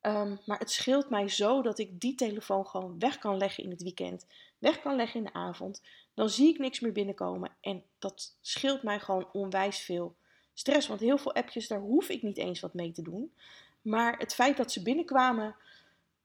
Um, 0.02 0.40
maar 0.46 0.60
het 0.60 0.72
scheelt 0.72 1.10
mij 1.10 1.28
zo 1.28 1.62
dat 1.62 1.80
ik 1.80 2.00
die 2.00 2.16
telefoon 2.16 2.68
gewoon 2.68 3.00
weg 3.00 3.18
kan 3.18 3.38
leggen 3.38 3.64
in 3.64 3.70
het 3.70 3.84
weekend, 3.84 4.26
weg 4.58 4.82
kan 4.82 4.96
leggen 4.96 5.20
in 5.20 5.26
de 5.26 5.34
avond 5.34 5.82
dan 6.16 6.30
zie 6.30 6.50
ik 6.50 6.60
niks 6.60 6.80
meer 6.80 6.92
binnenkomen. 6.92 7.52
En 7.62 7.84
dat 8.00 8.38
scheelt 8.42 8.84
mij 8.84 9.00
gewoon 9.00 9.30
onwijs 9.32 9.80
veel 9.80 10.16
stress. 10.54 10.88
Want 10.88 11.00
heel 11.00 11.18
veel 11.18 11.34
appjes, 11.34 11.68
daar 11.68 11.80
hoef 11.80 12.10
ik 12.10 12.22
niet 12.22 12.38
eens 12.38 12.60
wat 12.60 12.74
mee 12.74 12.92
te 12.92 13.02
doen. 13.02 13.34
Maar 13.82 14.18
het 14.18 14.34
feit 14.34 14.58
dat 14.58 14.72
ze 14.72 14.82
binnenkwamen, 14.82 15.56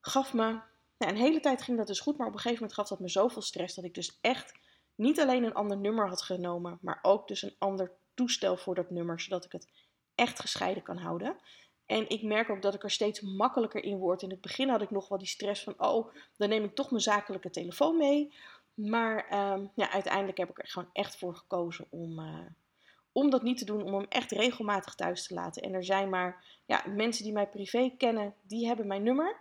gaf 0.01 0.33
me. 0.33 0.59
Nou, 0.97 1.13
een 1.13 1.21
hele 1.21 1.39
tijd 1.39 1.61
ging 1.61 1.77
dat 1.77 1.87
dus 1.87 1.99
goed, 1.99 2.17
maar 2.17 2.27
op 2.27 2.33
een 2.33 2.39
gegeven 2.39 2.61
moment 2.61 2.79
gaf 2.79 2.87
dat 2.87 2.99
me 2.99 3.09
zoveel 3.09 3.41
stress 3.41 3.75
dat 3.75 3.85
ik 3.85 3.93
dus 3.93 4.17
echt 4.21 4.53
niet 4.95 5.19
alleen 5.19 5.43
een 5.43 5.53
ander 5.53 5.77
nummer 5.77 6.07
had 6.07 6.21
genomen, 6.21 6.77
maar 6.81 6.99
ook 7.01 7.27
dus 7.27 7.41
een 7.41 7.55
ander 7.57 7.91
toestel 8.13 8.57
voor 8.57 8.75
dat 8.75 8.89
nummer, 8.89 9.19
zodat 9.19 9.45
ik 9.45 9.51
het 9.51 9.67
echt 10.15 10.39
gescheiden 10.39 10.83
kan 10.83 10.97
houden. 10.97 11.35
En 11.85 12.09
ik 12.09 12.21
merk 12.21 12.49
ook 12.49 12.61
dat 12.61 12.73
ik 12.73 12.83
er 12.83 12.91
steeds 12.91 13.21
makkelijker 13.21 13.83
in 13.83 13.97
word. 13.97 14.21
In 14.21 14.29
het 14.29 14.41
begin 14.41 14.69
had 14.69 14.81
ik 14.81 14.91
nog 14.91 15.07
wel 15.07 15.17
die 15.17 15.27
stress 15.27 15.63
van, 15.63 15.73
oh, 15.77 16.13
dan 16.37 16.49
neem 16.49 16.63
ik 16.63 16.75
toch 16.75 16.89
mijn 16.89 17.03
zakelijke 17.03 17.49
telefoon 17.49 17.97
mee. 17.97 18.33
Maar 18.73 19.27
ehm, 19.27 19.65
ja, 19.75 19.91
uiteindelijk 19.91 20.37
heb 20.37 20.49
ik 20.49 20.59
er 20.59 20.67
gewoon 20.67 20.89
echt 20.93 21.17
voor 21.17 21.35
gekozen 21.35 21.85
om, 21.89 22.19
uh, 22.19 22.39
om 23.11 23.29
dat 23.29 23.43
niet 23.43 23.57
te 23.57 23.65
doen, 23.65 23.83
om 23.83 23.93
hem 23.93 24.05
echt 24.09 24.31
regelmatig 24.31 24.95
thuis 24.95 25.27
te 25.27 25.33
laten. 25.33 25.61
En 25.61 25.73
er 25.73 25.83
zijn 25.83 26.09
maar 26.09 26.43
ja, 26.65 26.83
mensen 26.87 27.23
die 27.23 27.33
mij 27.33 27.47
privé 27.47 27.93
kennen, 27.97 28.33
die 28.41 28.67
hebben 28.67 28.87
mijn 28.87 29.03
nummer. 29.03 29.39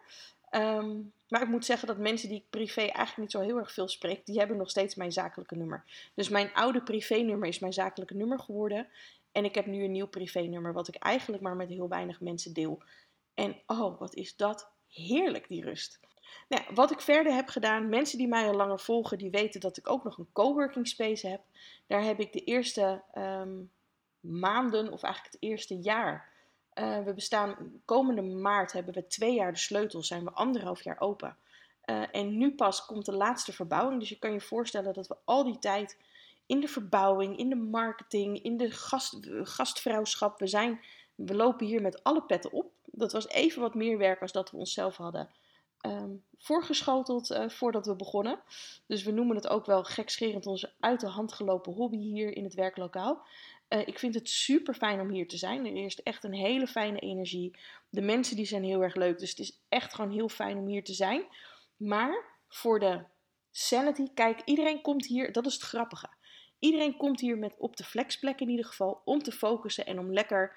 Um, 0.51 1.13
maar 1.29 1.43
ik 1.43 1.49
moet 1.49 1.65
zeggen 1.65 1.89
dat 1.89 1.99
mensen 1.99 2.29
die 2.29 2.39
ik 2.39 2.51
privé 2.51 2.81
eigenlijk 2.81 3.17
niet 3.17 3.31
zo 3.31 3.41
heel 3.41 3.59
erg 3.59 3.73
veel 3.73 3.89
spreek, 3.89 4.27
die 4.27 4.39
hebben 4.39 4.57
nog 4.57 4.71
steeds 4.71 4.95
mijn 4.95 5.13
zakelijke 5.13 5.57
nummer. 5.57 6.11
Dus 6.15 6.29
mijn 6.29 6.53
oude 6.55 6.83
privé-nummer 6.83 7.49
is 7.49 7.59
mijn 7.59 7.73
zakelijke 7.73 8.15
nummer 8.15 8.39
geworden. 8.39 8.89
En 9.33 9.45
ik 9.45 9.55
heb 9.55 9.67
nu 9.67 9.85
een 9.85 9.93
nieuw 9.93 10.07
privé-nummer, 10.07 10.73
wat 10.73 10.89
ik 10.89 10.95
eigenlijk 10.95 11.43
maar 11.43 11.57
met 11.57 11.69
heel 11.69 11.89
weinig 11.89 12.21
mensen 12.21 12.53
deel. 12.53 12.83
En 13.35 13.57
oh, 13.67 13.99
wat 13.99 14.15
is 14.15 14.37
dat 14.37 14.71
heerlijk, 14.89 15.49
die 15.49 15.65
rust. 15.65 16.01
Nou, 16.49 16.63
wat 16.75 16.91
ik 16.91 17.01
verder 17.01 17.35
heb 17.35 17.49
gedaan, 17.49 17.89
mensen 17.89 18.19
die 18.19 18.29
mij 18.29 18.47
al 18.47 18.55
langer 18.55 18.81
volgen, 18.81 19.19
die 19.19 19.31
weten 19.31 19.61
dat 19.61 19.77
ik 19.77 19.91
ook 19.91 20.05
nog 20.05 20.19
een 20.19 20.33
coworking 20.33 20.89
space 20.89 21.29
heb. 21.29 21.41
Daar 21.87 22.03
heb 22.03 22.21
ik 22.21 22.33
de 22.33 22.45
eerste 22.45 23.03
ehm, 23.13 23.59
maanden, 24.21 24.93
of 24.93 25.03
eigenlijk 25.03 25.35
het 25.35 25.43
eerste 25.43 25.79
jaar. 25.79 26.29
Uh, 26.75 26.99
we 26.99 27.15
bestaan, 27.15 27.81
komende 27.85 28.23
maart 28.23 28.73
hebben 28.73 28.95
we 28.95 29.07
twee 29.07 29.35
jaar 29.35 29.53
de 29.53 29.59
sleutel, 29.59 30.03
zijn 30.03 30.25
we 30.25 30.31
anderhalf 30.31 30.83
jaar 30.83 31.01
open. 31.01 31.37
Uh, 31.85 32.03
en 32.13 32.39
nu 32.39 32.55
pas 32.55 32.87
komt 32.87 33.05
de 33.05 33.13
laatste 33.13 33.53
verbouwing. 33.53 34.01
Dus 34.01 34.09
je 34.09 34.19
kan 34.19 34.33
je 34.33 34.41
voorstellen 34.41 34.95
dat 34.95 35.07
we 35.07 35.17
al 35.25 35.45
die 35.45 35.59
tijd 35.59 35.97
in 36.47 36.61
de 36.61 36.69
verbouwing, 36.69 37.39
in 37.39 37.49
de 37.49 37.57
marketing, 37.57 38.43
in 38.43 38.57
de 38.57 38.71
gast, 38.71 39.19
gastvrouwschap, 39.43 40.39
we, 40.39 40.47
zijn, 40.47 40.81
we 41.15 41.35
lopen 41.35 41.67
hier 41.67 41.83
met 41.83 42.05
alle 42.05 42.23
petten 42.23 42.53
op. 42.53 42.73
Dat 42.85 43.13
was 43.13 43.29
even 43.29 43.61
wat 43.61 43.75
meer 43.75 43.99
werk 43.99 44.21
als 44.21 44.33
dat 44.33 44.51
we 44.51 44.57
onszelf 44.57 44.97
hadden 44.97 45.29
um, 45.87 46.25
voorgeschoteld 46.39 47.31
uh, 47.31 47.49
voordat 47.49 47.87
we 47.87 47.97
begonnen. 47.97 48.41
Dus 48.87 49.03
we 49.03 49.11
noemen 49.11 49.37
het 49.37 49.49
ook 49.49 49.67
wel 49.67 49.85
gekscherend 49.85 50.47
onze 50.47 50.73
uit 50.81 51.01
de 51.01 51.09
hand 51.09 51.33
gelopen 51.33 51.73
hobby 51.73 51.99
hier 51.99 52.37
in 52.37 52.45
het 52.45 52.55
werklokaal. 52.55 53.27
Uh, 53.69 53.87
ik 53.87 53.99
vind 53.99 54.15
het 54.15 54.29
super 54.29 54.75
fijn 54.75 55.01
om 55.01 55.11
hier 55.11 55.29
te 55.29 55.37
zijn. 55.37 55.67
Er 55.67 55.85
is 55.85 56.03
echt 56.03 56.25
een 56.25 56.35
hele 56.35 56.67
fijne 56.67 56.99
energie. 56.99 57.59
De 57.89 58.01
mensen 58.01 58.37
die 58.37 58.45
zijn 58.45 58.65
heel 58.65 58.83
erg 58.83 58.95
leuk. 58.95 59.19
Dus 59.19 59.31
het 59.31 59.39
is 59.39 59.61
echt 59.69 59.95
gewoon 59.95 60.11
heel 60.11 60.29
fijn 60.29 60.59
om 60.59 60.67
hier 60.67 60.85
te 60.85 60.95
zijn. 60.95 61.25
Maar 61.77 62.25
voor 62.49 62.79
de 62.79 63.05
sanity, 63.51 64.07
kijk, 64.15 64.43
iedereen 64.45 64.81
komt 64.81 65.07
hier, 65.07 65.33
dat 65.33 65.47
is 65.47 65.55
het 65.55 65.63
grappige. 65.63 66.09
Iedereen 66.59 66.97
komt 66.97 67.21
hier 67.21 67.39
met 67.39 67.55
op 67.59 67.77
de 67.77 67.85
flexplek 67.85 68.41
in 68.41 68.49
ieder 68.49 68.65
geval 68.65 69.03
om 69.05 69.23
te 69.23 69.33
focussen 69.33 69.87
en 69.87 69.99
om 69.99 70.13
lekker 70.13 70.57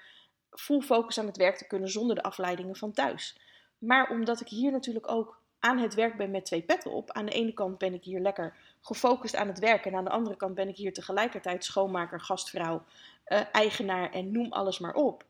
full 0.50 0.80
focus 0.80 1.18
aan 1.18 1.26
het 1.26 1.36
werk 1.36 1.56
te 1.56 1.66
kunnen 1.66 1.88
zonder 1.88 2.16
de 2.16 2.22
afleidingen 2.22 2.76
van 2.76 2.92
thuis. 2.92 3.38
Maar 3.86 4.10
omdat 4.10 4.40
ik 4.40 4.48
hier 4.48 4.72
natuurlijk 4.72 5.10
ook 5.10 5.42
aan 5.58 5.78
het 5.78 5.94
werk 5.94 6.16
ben 6.16 6.30
met 6.30 6.44
twee 6.44 6.62
petten 6.62 6.90
op. 6.90 7.10
Aan 7.10 7.26
de 7.26 7.32
ene 7.32 7.52
kant 7.52 7.78
ben 7.78 7.94
ik 7.94 8.04
hier 8.04 8.20
lekker 8.20 8.56
gefocust 8.80 9.36
aan 9.36 9.48
het 9.48 9.58
werk. 9.58 9.84
En 9.86 9.94
aan 9.94 10.04
de 10.04 10.10
andere 10.10 10.36
kant 10.36 10.54
ben 10.54 10.68
ik 10.68 10.76
hier 10.76 10.92
tegelijkertijd 10.92 11.64
schoonmaker, 11.64 12.20
gastvrouw, 12.20 12.82
uh, 13.26 13.40
eigenaar 13.52 14.12
en 14.12 14.32
noem 14.32 14.52
alles 14.52 14.78
maar 14.78 14.94
op. 14.94 15.24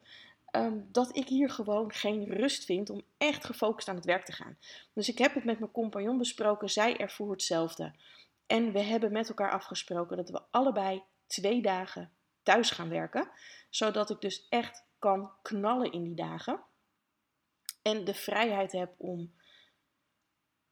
Ehm, 0.50 0.78
dat 0.92 1.16
ik 1.16 1.28
hier 1.28 1.50
gewoon 1.50 1.92
geen 1.92 2.24
rust 2.24 2.64
vind 2.64 2.90
om 2.90 3.02
echt 3.18 3.44
gefocust 3.44 3.88
aan 3.88 3.96
het 3.96 4.04
werk 4.04 4.24
te 4.24 4.32
gaan. 4.32 4.56
Dus 4.92 5.08
ik 5.08 5.18
heb 5.18 5.34
het 5.34 5.44
met 5.44 5.58
mijn 5.58 5.70
compagnon 5.70 6.18
besproken. 6.18 6.70
Zij 6.70 6.96
ervoer 6.96 7.30
hetzelfde. 7.30 7.92
En 8.46 8.72
we 8.72 8.80
hebben 8.80 9.12
met 9.12 9.28
elkaar 9.28 9.50
afgesproken 9.50 10.16
dat 10.16 10.30
we 10.30 10.40
allebei 10.50 11.02
twee 11.26 11.62
dagen 11.62 12.10
thuis 12.42 12.70
gaan 12.70 12.88
werken. 12.88 13.28
Zodat 13.70 14.10
ik 14.10 14.20
dus 14.20 14.46
echt 14.48 14.84
kan 14.98 15.30
knallen 15.42 15.92
in 15.92 16.02
die 16.02 16.14
dagen. 16.14 16.60
En 17.84 18.04
de 18.04 18.14
vrijheid 18.14 18.72
heb 18.72 18.94
om 18.96 19.32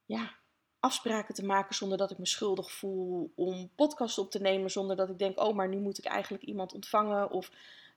ja, 0.04 0.34
afspraken 0.80 1.34
te 1.34 1.44
maken 1.44 1.74
zonder 1.74 1.98
dat 1.98 2.10
ik 2.10 2.18
me 2.18 2.26
schuldig 2.26 2.72
voel. 2.72 3.32
Om 3.34 3.70
podcast 3.74 4.18
op 4.18 4.30
te 4.30 4.40
nemen 4.40 4.70
zonder 4.70 4.96
dat 4.96 5.08
ik 5.08 5.18
denk: 5.18 5.40
oh, 5.40 5.54
maar 5.54 5.68
nu 5.68 5.80
moet 5.80 5.98
ik 5.98 6.04
eigenlijk 6.04 6.44
iemand 6.44 6.72
ontvangen. 6.72 7.30
Of 7.30 7.50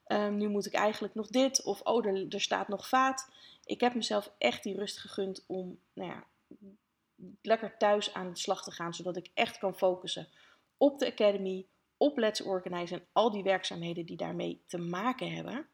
ehm, 0.05 0.37
nu 0.37 0.47
moet 0.47 0.65
ik 0.65 0.73
eigenlijk 0.73 1.15
nog 1.15 1.27
dit. 1.27 1.63
Of 1.63 1.81
oh, 1.81 2.05
er, 2.05 2.25
er 2.29 2.41
staat 2.41 2.67
nog 2.67 2.87
vaat. 2.87 3.29
Ik 3.65 3.79
heb 3.79 3.93
mezelf 3.93 4.31
echt 4.37 4.63
die 4.63 4.75
rust 4.75 4.97
gegund 4.97 5.43
om 5.47 5.79
nou 5.93 6.09
ja, 6.09 6.23
lekker 7.41 7.77
thuis 7.77 8.13
aan 8.13 8.29
de 8.29 8.39
slag 8.39 8.63
te 8.63 8.71
gaan. 8.71 8.93
Zodat 8.93 9.17
ik 9.17 9.31
echt 9.33 9.57
kan 9.57 9.77
focussen 9.77 10.27
op 10.77 10.99
de 10.99 11.07
Academy, 11.11 11.65
op 11.97 12.17
Let's 12.17 12.41
Organize 12.41 12.95
en 12.95 13.05
al 13.11 13.31
die 13.31 13.43
werkzaamheden 13.43 14.05
die 14.05 14.17
daarmee 14.17 14.61
te 14.65 14.77
maken 14.77 15.31
hebben. 15.31 15.67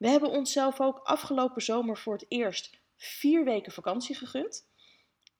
We 0.00 0.08
hebben 0.08 0.30
onszelf 0.30 0.80
ook 0.80 0.98
afgelopen 0.98 1.62
zomer 1.62 1.96
voor 1.96 2.12
het 2.12 2.24
eerst 2.28 2.70
vier 2.96 3.44
weken 3.44 3.72
vakantie 3.72 4.14
gegund. 4.14 4.68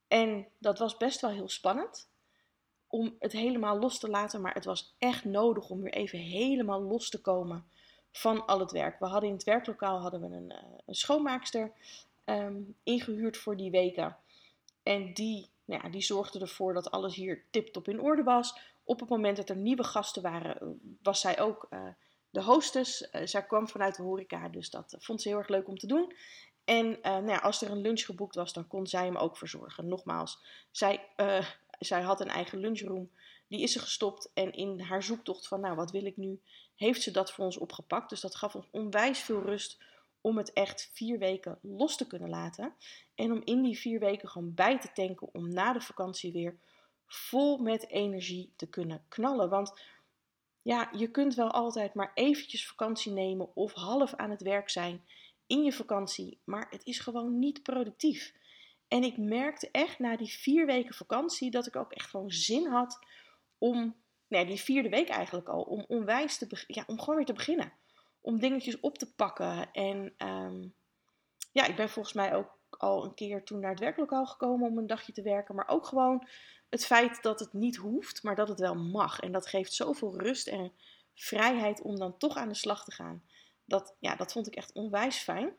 En 0.09 0.49
dat 0.59 0.79
was 0.79 0.97
best 0.97 1.21
wel 1.21 1.31
heel 1.31 1.49
spannend 1.49 2.09
om 2.87 3.17
het 3.19 3.33
helemaal 3.33 3.79
los 3.79 3.99
te 3.99 4.09
laten. 4.09 4.41
Maar 4.41 4.55
het 4.55 4.65
was 4.65 4.95
echt 4.99 5.25
nodig 5.25 5.71
om 5.71 5.83
weer 5.83 5.93
even 5.93 6.19
helemaal 6.19 6.83
los 6.83 7.11
te 7.11 7.21
komen 7.21 7.65
van 8.13 8.47
al 8.47 8.61
het 8.61 8.71
werk. 8.71 8.99
We 8.99 9.07
hadden 9.07 9.29
in 9.29 9.35
het 9.35 9.45
werklokaal 9.45 10.01
hadden 10.01 10.21
we 10.21 10.37
een, 10.37 10.51
uh, 10.51 10.79
een 10.87 10.95
schoonmaakster 10.95 11.73
ehm, 12.25 12.61
ingehuurd 12.83 13.37
voor 13.37 13.57
die 13.57 13.71
weken. 13.71 14.17
En 14.83 15.15
die, 15.15 15.51
nou 15.65 15.83
ja, 15.83 15.89
die 15.89 16.03
zorgde 16.03 16.41
ervoor 16.41 16.75
dat 16.75 16.91
alles 16.91 17.15
hier 17.15 17.45
tip-top 17.51 17.89
in 17.89 18.01
orde 18.01 18.23
was. 18.23 18.59
Op 18.85 19.01
het 19.01 19.09
moment 19.09 19.37
dat 19.37 19.49
er 19.49 19.57
nieuwe 19.57 19.85
gasten 19.85 20.23
waren, 20.23 20.81
was 21.03 21.21
zij 21.21 21.41
ook 21.41 21.67
uh, 21.71 21.81
de 22.31 22.43
hostess. 22.43 23.09
Uh, 23.13 23.27
zij 23.27 23.47
kwam 23.47 23.69
vanuit 23.69 23.97
de 23.97 24.03
horeca, 24.03 24.49
dus 24.49 24.71
dat 24.71 24.97
vond 24.99 25.23
ze 25.23 25.29
heel 25.29 25.39
erg 25.39 25.49
leuk 25.49 25.69
om 25.69 25.79
te 25.79 25.87
doen. 25.87 26.15
En 26.65 26.87
uh, 26.87 27.03
nou 27.03 27.29
ja, 27.29 27.37
als 27.37 27.63
er 27.63 27.71
een 27.71 27.81
lunch 27.81 28.05
geboekt 28.05 28.35
was, 28.35 28.53
dan 28.53 28.69
kon 28.69 28.87
zij 28.87 29.05
hem 29.05 29.17
ook 29.17 29.37
verzorgen. 29.37 29.89
Nogmaals, 29.89 30.45
zij, 30.71 31.09
zij 31.79 32.03
had 32.03 32.21
een 32.21 32.29
eigen 32.29 32.59
lunchroom. 32.59 33.11
Die 33.49 33.63
is 33.63 33.73
ze 33.73 33.79
gestopt. 33.79 34.31
En 34.35 34.53
in 34.53 34.81
haar 34.81 35.03
zoektocht 35.03 35.49
van, 35.49 35.61
nou, 35.61 35.77
wat 35.77 35.91
wil 35.91 36.05
ik 36.05 36.17
nu? 36.17 36.41
Heeft 36.77 37.03
ze 37.03 37.11
dat 37.11 37.33
voor 37.33 37.45
ons 37.45 37.59
opgepakt. 37.59 38.11
Dus 38.11 38.21
dat 38.21 38.35
gaf 38.35 38.55
ons 38.55 38.69
onwijs 38.71 39.19
veel 39.19 39.43
rust 39.43 39.79
om 40.21 40.37
het 40.37 40.53
echt 40.53 40.91
vier 40.93 41.19
weken 41.19 41.59
los 41.63 41.97
te 41.97 42.07
kunnen 42.07 42.29
laten. 42.29 42.75
En 43.15 43.33
om 43.33 43.43
in 43.45 43.63
die 43.63 43.79
vier 43.79 44.01
weken 44.01 44.29
gewoon 44.29 44.55
bij 44.55 44.79
te 44.79 44.93
tanken. 44.93 45.29
Om 45.33 45.49
na 45.49 45.73
de 45.73 45.81
vakantie 45.81 46.33
weer 46.33 46.59
vol 47.07 47.59
met 47.59 47.89
energie 47.89 48.53
te 48.57 48.69
kunnen 48.69 49.05
knallen. 49.09 49.49
Want 49.49 49.81
ja, 50.63 50.89
je 50.93 51.11
kunt 51.11 51.35
wel 51.35 51.51
altijd 51.51 51.95
maar 51.95 52.11
eventjes 52.15 52.67
vakantie 52.67 53.13
nemen 53.13 53.57
of 53.57 53.73
half 53.73 54.15
aan 54.15 54.31
het 54.31 54.43
werk 54.43 54.71
zijn 54.71 55.05
in 55.47 55.63
je 55.63 55.73
vakantie, 55.73 56.41
maar 56.45 56.67
het 56.71 56.85
is 56.85 56.99
gewoon 56.99 57.39
niet 57.39 57.63
productief. 57.63 58.35
En 58.89 59.03
ik 59.03 59.17
merkte 59.17 59.69
echt 59.71 59.99
na 59.99 60.17
die 60.17 60.33
vier 60.33 60.67
weken 60.67 60.95
vakantie 60.95 61.51
dat 61.51 61.67
ik 61.67 61.77
ook 61.77 61.93
echt 61.93 62.11
gewoon 62.11 62.31
zin 62.31 62.67
had 62.67 62.99
om, 63.59 63.97
nee, 64.29 64.47
die 64.47 64.61
vierde 64.61 64.89
week 64.89 65.09
eigenlijk 65.09 65.49
al, 65.49 65.63
om 65.63 65.85
onwijs 65.89 66.39
te 66.39 66.65
ja, 66.67 66.85
om 66.87 66.99
gewoon 66.99 67.17
weer 67.17 67.25
te 67.25 67.33
beginnen. 67.33 67.73
Om 68.21 68.41
dingetjes 68.41 68.81
op 68.81 68.99
te 68.99 69.15
pakken. 69.15 69.73
En 69.73 70.15
ehm, 70.17 70.69
ja, 71.53 71.67
ik 71.67 71.77
ben 71.77 71.89
volgens 71.89 72.15
mij 72.15 72.35
ook 72.35 72.59
al 72.71 73.05
een 73.05 73.15
keer 73.15 73.45
toen 73.45 73.61
naar 73.61 73.71
het 73.71 73.81
werklokaal 73.81 74.27
gekomen 74.27 74.69
om 74.69 74.79
een 74.79 74.87
dagje 74.87 75.13
te 75.13 75.23
werken. 75.23 75.55
Maar 75.55 75.69
ook 75.69 75.87
gewoon 75.87 76.29
het 76.71 76.87
feit 76.87 77.23
dat 77.23 77.41
het 77.41 77.53
niet 77.53 77.77
hoeft, 77.77 78.23
maar 78.23 78.35
dat 78.35 78.49
het 78.49 78.61
wel 78.61 78.75
mag. 78.75 79.21
En 79.21 79.33
dat 79.33 79.47
geeft 79.47 79.73
zoveel 79.73 80.19
rust 80.21 80.47
en 80.47 80.73
vrijheid 81.15 81.81
om 81.83 81.99
dan 81.99 82.19
toch 82.19 82.37
aan 82.37 82.49
de 82.49 82.55
slag 82.55 82.85
te 82.85 82.93
gaan 82.93 83.23
dat, 83.71 83.95
ja, 83.99 84.17
dat 84.17 84.33
vond 84.33 84.47
ik 84.47 84.55
echt 84.55 84.73
onwijs 84.73 85.17
fijn. 85.17 85.53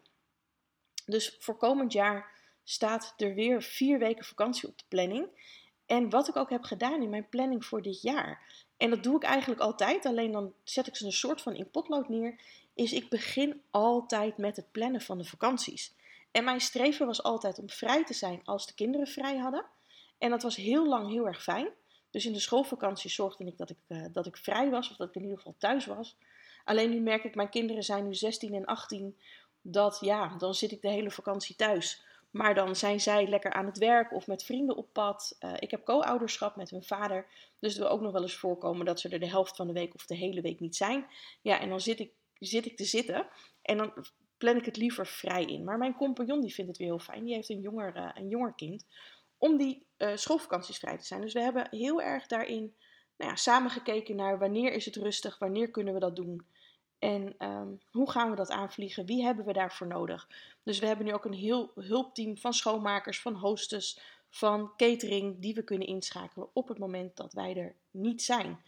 Dus 1.06 1.36
voor 1.40 1.58
komend 1.58 1.94
jaar 1.94 2.32
staat 2.64 3.14
er 3.18 3.34
weer 3.34 3.64
vier 3.64 4.00
weken 4.00 4.26
vakantie 4.26 4.70
op 4.70 4.78
de 4.78 4.84
planning. 4.88 5.28
En 5.86 6.10
wat 6.10 6.28
ik 6.28 6.36
ook 6.36 6.50
heb 6.50 6.64
gedaan 6.64 7.02
in 7.02 7.10
mijn 7.10 7.30
planning 7.30 7.66
voor 7.66 7.82
dit 7.82 8.02
jaar. 8.02 8.46
En 8.78 8.90
dat 8.90 9.04
doe 9.04 9.16
ik 9.16 9.24
eigenlijk 9.24 9.62
altijd, 9.62 10.06
alleen 10.06 10.32
dan 10.32 10.54
zet 10.64 10.88
ik 10.88 10.96
ze 10.96 11.06
een 11.06 11.12
soort 11.12 11.42
van 11.42 11.56
in 11.56 11.72
potlood 11.72 12.10
neer. 12.10 12.40
Is 12.74 12.94
ik 12.94 13.10
begin 13.10 13.62
altijd 13.72 14.38
met 14.38 14.56
het 14.56 14.72
plannen 14.72 15.02
van 15.02 15.18
de 15.18 15.26
vakanties. 15.26 15.94
En 16.32 16.44
mijn 16.44 16.62
streven 16.62 17.06
was 17.06 17.24
altijd 17.24 17.60
om 17.60 17.70
vrij 17.70 18.06
te 18.06 18.14
zijn 18.14 18.42
als 18.44 18.68
de 18.68 18.74
kinderen 18.74 19.08
vrij 19.08 19.38
hadden. 19.38 19.66
En 20.22 20.30
dat 20.30 20.44
was 20.44 20.56
heel 20.56 20.88
lang 20.88 21.10
heel 21.10 21.28
erg 21.28 21.44
fijn. 21.44 21.70
Dus 22.10 22.26
in 22.26 22.34
de 22.34 22.40
schoolvakantie 22.40 23.10
zorgde 23.10 23.46
ik 23.46 23.58
dat 23.58 23.70
ik, 23.70 23.78
uh, 23.88 24.06
dat 24.12 24.26
ik 24.26 24.38
vrij 24.38 24.70
was, 24.70 24.92
of 24.92 24.98
dat 24.98 25.08
ik 25.08 25.16
in 25.16 25.22
ieder 25.22 25.38
geval 25.38 25.56
thuis 25.58 25.86
was. 25.86 26.18
Alleen 26.64 26.90
nu 26.90 27.00
merk 27.00 27.24
ik, 27.24 27.36
mijn 27.36 27.50
kinderen 27.50 27.84
zijn 27.84 28.06
nu 28.06 28.14
16 28.14 28.54
en 28.54 28.66
18, 28.66 29.18
dat 29.62 29.98
ja, 30.02 30.38
dan 30.38 30.54
zit 30.54 30.72
ik 30.72 30.82
de 30.82 30.90
hele 30.90 31.12
vakantie 31.12 31.56
thuis. 31.56 32.04
Maar 32.32 32.56
dan 32.56 32.76
zijn 32.76 33.00
zij 33.00 33.28
lekker 33.28 33.52
aan 33.52 33.66
het 33.66 33.78
werk 33.78 34.14
of 34.14 34.28
met 34.28 34.44
vrienden 34.44 34.76
op 34.76 34.94
pad. 34.94 35.38
Uh, 35.40 35.54
ik 35.60 35.72
heb 35.72 35.84
co-ouderschap 35.84 36.56
met 36.56 36.70
hun 36.70 36.84
vader. 36.84 37.26
Dus 37.60 37.74
het 37.74 37.82
wil 37.82 37.92
ook 37.92 38.02
nog 38.02 38.12
wel 38.12 38.22
eens 38.22 38.36
voorkomen 38.36 38.86
dat 38.86 39.00
ze 39.00 39.10
er 39.10 39.20
de 39.20 39.30
helft 39.30 39.56
van 39.56 39.68
de 39.68 39.74
week 39.74 39.94
of 39.94 40.06
de 40.06 40.16
hele 40.16 40.42
week 40.42 40.60
niet 40.60 40.76
zijn. 40.76 41.06
Ja, 41.42 41.60
en 41.60 41.70
dan 41.70 41.82
zit 41.82 42.00
ik, 42.00 42.12
zit 42.40 42.66
ik 42.66 42.78
te 42.78 42.86
zitten. 42.86 43.28
En 43.62 43.78
dan 43.78 43.94
plan 44.38 44.58
ik 44.58 44.66
het 44.66 44.78
liever 44.78 45.08
vrij 45.08 45.46
in. 45.46 45.64
Maar 45.64 45.78
mijn 45.78 45.96
compagnon 45.96 46.42
die 46.42 46.54
vindt 46.54 46.70
het 46.70 46.80
weer 46.80 46.88
heel 46.88 47.00
fijn. 47.00 47.24
Die 47.24 47.34
heeft 47.34 47.50
een 47.50 47.62
jonger, 47.62 47.96
uh, 47.98 48.10
een 48.14 48.28
jonger 48.28 48.54
kind. 48.54 48.86
Om 49.42 49.58
die 49.58 49.86
uh, 49.98 50.16
schoolvakanties 50.16 50.78
vrij 50.78 50.98
te 50.98 51.06
zijn. 51.06 51.22
Dus 51.22 51.34
we 51.34 51.42
hebben 51.42 51.68
heel 51.70 52.02
erg 52.02 52.28
daarin 52.28 52.76
nou 53.18 53.30
ja, 53.32 53.36
samen 53.36 53.72
gekeken 53.72 54.16
naar 54.16 54.40
wanneer 54.40 54.74
is 54.74 54.86
het 54.86 54.96
rustig, 54.96 55.40
wanneer 55.40 55.72
kunnen 55.72 55.94
we 55.94 56.00
dat 56.00 56.16
doen. 56.16 56.46
En 57.00 57.36
um, 57.48 57.82
hoe 57.92 58.12
gaan 58.12 58.30
we 58.30 58.36
dat 58.36 58.50
aanvliegen? 58.50 59.06
Wie 59.06 59.24
hebben 59.24 59.46
we 59.46 59.54
daarvoor 59.54 59.88
nodig? 59.88 60.30
Dus 60.64 60.80
we 60.80 60.86
hebben 60.86 61.06
nu 61.06 61.14
ook 61.14 61.26
een 61.26 61.34
heel 61.34 61.72
hulpteam 61.76 62.38
van 62.38 62.54
schoonmakers, 62.54 63.22
van 63.22 63.34
hostess, 63.34 64.00
van 64.30 64.72
catering, 64.78 65.40
die 65.40 65.54
we 65.54 65.64
kunnen 65.64 65.88
inschakelen 65.88 66.50
op 66.54 66.68
het 66.68 66.78
moment 66.78 67.18
dat 67.18 67.34
wij 67.34 67.56
er 67.56 67.76
niet 67.92 68.22
zijn. 68.22 68.64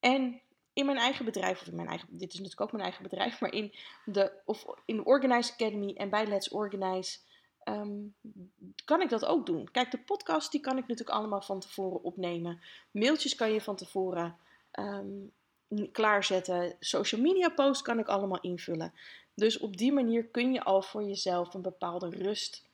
En 0.00 0.40
in 0.72 0.86
mijn 0.86 0.98
eigen 0.98 1.24
bedrijf, 1.24 1.60
of 1.60 1.66
in 1.66 1.76
mijn 1.76 1.88
eigen, 1.88 2.08
dit 2.10 2.32
is 2.32 2.34
natuurlijk 2.34 2.60
ook 2.60 2.72
mijn 2.72 2.84
eigen 2.84 3.02
bedrijf, 3.02 3.38
maar 3.40 3.52
in 3.52 3.74
de, 4.04 4.32
of 4.44 4.66
in 4.84 4.96
de 4.96 5.04
Organize 5.04 5.52
Academy 5.52 5.94
en 5.96 6.10
bij 6.10 6.26
Let's 6.26 6.48
Organize 6.48 7.18
um, 7.68 8.14
kan 8.84 9.00
ik 9.00 9.08
dat 9.08 9.24
ook 9.24 9.46
doen. 9.46 9.70
Kijk, 9.70 9.90
de 9.90 9.98
podcast 9.98 10.52
die 10.52 10.60
kan 10.60 10.78
ik 10.78 10.86
natuurlijk 10.86 11.16
allemaal 11.16 11.42
van 11.42 11.60
tevoren 11.60 12.02
opnemen. 12.02 12.60
Mailtjes 12.90 13.34
kan 13.34 13.52
je 13.52 13.60
van 13.60 13.76
tevoren 13.76 14.36
um, 14.78 15.32
klaarzetten. 15.92 16.76
Social 16.80 17.20
media 17.20 17.48
posts 17.48 17.82
kan 17.82 17.98
ik 17.98 18.06
allemaal 18.06 18.40
invullen. 18.40 18.92
Dus 19.34 19.58
op 19.58 19.76
die 19.76 19.92
manier 19.92 20.24
kun 20.24 20.52
je 20.52 20.64
al 20.64 20.82
voor 20.82 21.02
jezelf 21.02 21.54
een 21.54 21.62
bepaalde 21.62 22.08
rust 22.08 22.66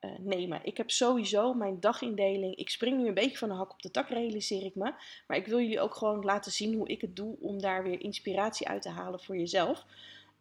uh, 0.00 0.10
nemen. 0.18 0.60
Ik 0.62 0.76
heb 0.76 0.90
sowieso 0.90 1.54
mijn 1.54 1.80
dagindeling. 1.80 2.56
Ik 2.56 2.70
spring 2.70 2.98
nu 2.98 3.08
een 3.08 3.14
beetje 3.14 3.38
van 3.38 3.48
de 3.48 3.54
hak 3.54 3.72
op 3.72 3.82
de 3.82 3.90
tak, 3.90 4.08
realiseer 4.08 4.64
ik 4.64 4.74
me. 4.74 4.92
Maar 5.26 5.36
ik 5.36 5.46
wil 5.46 5.58
jullie 5.58 5.80
ook 5.80 5.94
gewoon 5.94 6.24
laten 6.24 6.52
zien 6.52 6.74
hoe 6.74 6.88
ik 6.88 7.00
het 7.00 7.16
doe 7.16 7.36
om 7.40 7.60
daar 7.60 7.82
weer 7.82 8.00
inspiratie 8.00 8.68
uit 8.68 8.82
te 8.82 8.88
halen 8.88 9.20
voor 9.20 9.36
jezelf. 9.36 9.86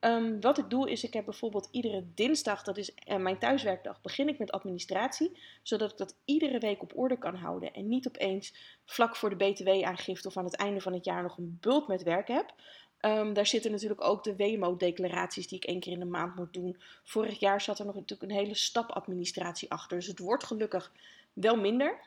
Um, 0.01 0.41
wat 0.41 0.57
ik 0.57 0.69
doe 0.69 0.89
is, 0.89 1.03
ik 1.03 1.13
heb 1.13 1.25
bijvoorbeeld 1.25 1.67
iedere 1.71 2.03
dinsdag, 2.15 2.63
dat 2.63 2.77
is 2.77 2.91
uh, 3.07 3.15
mijn 3.15 3.39
thuiswerkdag, 3.39 4.01
begin 4.01 4.27
ik 4.27 4.39
met 4.39 4.51
administratie. 4.51 5.37
Zodat 5.63 5.91
ik 5.91 5.97
dat 5.97 6.15
iedere 6.25 6.59
week 6.59 6.81
op 6.81 6.97
orde 6.97 7.17
kan 7.17 7.35
houden. 7.35 7.73
En 7.73 7.87
niet 7.87 8.07
opeens 8.07 8.53
vlak 8.85 9.15
voor 9.15 9.37
de 9.37 9.51
btw-aangifte 9.51 10.27
of 10.27 10.37
aan 10.37 10.45
het 10.45 10.55
einde 10.55 10.81
van 10.81 10.93
het 10.93 11.05
jaar 11.05 11.23
nog 11.23 11.37
een 11.37 11.57
bult 11.61 11.87
met 11.87 12.03
werk 12.03 12.27
heb. 12.27 12.53
Um, 13.01 13.33
daar 13.33 13.47
zitten 13.47 13.71
natuurlijk 13.71 14.03
ook 14.03 14.23
de 14.23 14.35
WMO-declaraties 14.35 15.47
die 15.47 15.57
ik 15.57 15.65
één 15.65 15.79
keer 15.79 15.93
in 15.93 15.99
de 15.99 16.05
maand 16.05 16.35
moet 16.35 16.53
doen. 16.53 16.77
Vorig 17.03 17.39
jaar 17.39 17.61
zat 17.61 17.79
er 17.79 17.85
nog 17.85 17.95
natuurlijk 17.95 18.31
een 18.31 18.37
hele 18.37 18.55
stap 18.55 18.89
administratie 18.89 19.71
achter. 19.71 19.97
Dus 19.97 20.07
het 20.07 20.19
wordt 20.19 20.43
gelukkig 20.43 20.91
wel 21.33 21.55
minder. 21.55 21.99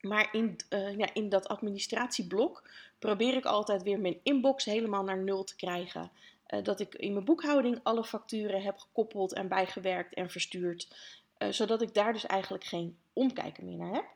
Maar 0.00 0.28
in, 0.32 0.56
uh, 0.70 0.96
ja, 0.96 1.14
in 1.14 1.28
dat 1.28 1.48
administratieblok 1.48 2.70
probeer 2.98 3.34
ik 3.34 3.44
altijd 3.44 3.82
weer 3.82 4.00
mijn 4.00 4.20
inbox 4.22 4.64
helemaal 4.64 5.04
naar 5.04 5.18
nul 5.18 5.44
te 5.44 5.56
krijgen. 5.56 6.10
Uh, 6.48 6.62
dat 6.62 6.80
ik 6.80 6.94
in 6.94 7.12
mijn 7.12 7.24
boekhouding 7.24 7.80
alle 7.82 8.04
facturen 8.04 8.62
heb 8.62 8.78
gekoppeld 8.78 9.32
en 9.32 9.48
bijgewerkt 9.48 10.14
en 10.14 10.30
verstuurd. 10.30 10.96
Uh, 11.38 11.48
zodat 11.52 11.82
ik 11.82 11.94
daar 11.94 12.12
dus 12.12 12.26
eigenlijk 12.26 12.64
geen 12.64 12.98
omkijken 13.12 13.64
meer 13.64 13.76
naar 13.76 13.94
heb. 13.94 14.06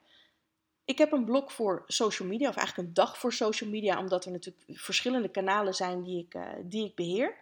Ik 0.85 0.99
heb 0.99 1.13
een 1.13 1.25
blok 1.25 1.51
voor 1.51 1.85
social 1.87 2.29
media, 2.29 2.49
of 2.49 2.57
eigenlijk 2.57 2.89
een 2.89 2.95
dag 2.95 3.19
voor 3.19 3.33
social 3.33 3.71
media, 3.71 3.99
omdat 3.99 4.25
er 4.25 4.31
natuurlijk 4.31 4.65
verschillende 4.81 5.29
kanalen 5.29 5.75
zijn 5.75 6.03
die 6.03 6.25
ik, 6.25 6.35
uh, 6.35 6.49
die 6.65 6.87
ik 6.87 6.95
beheer. 6.95 7.37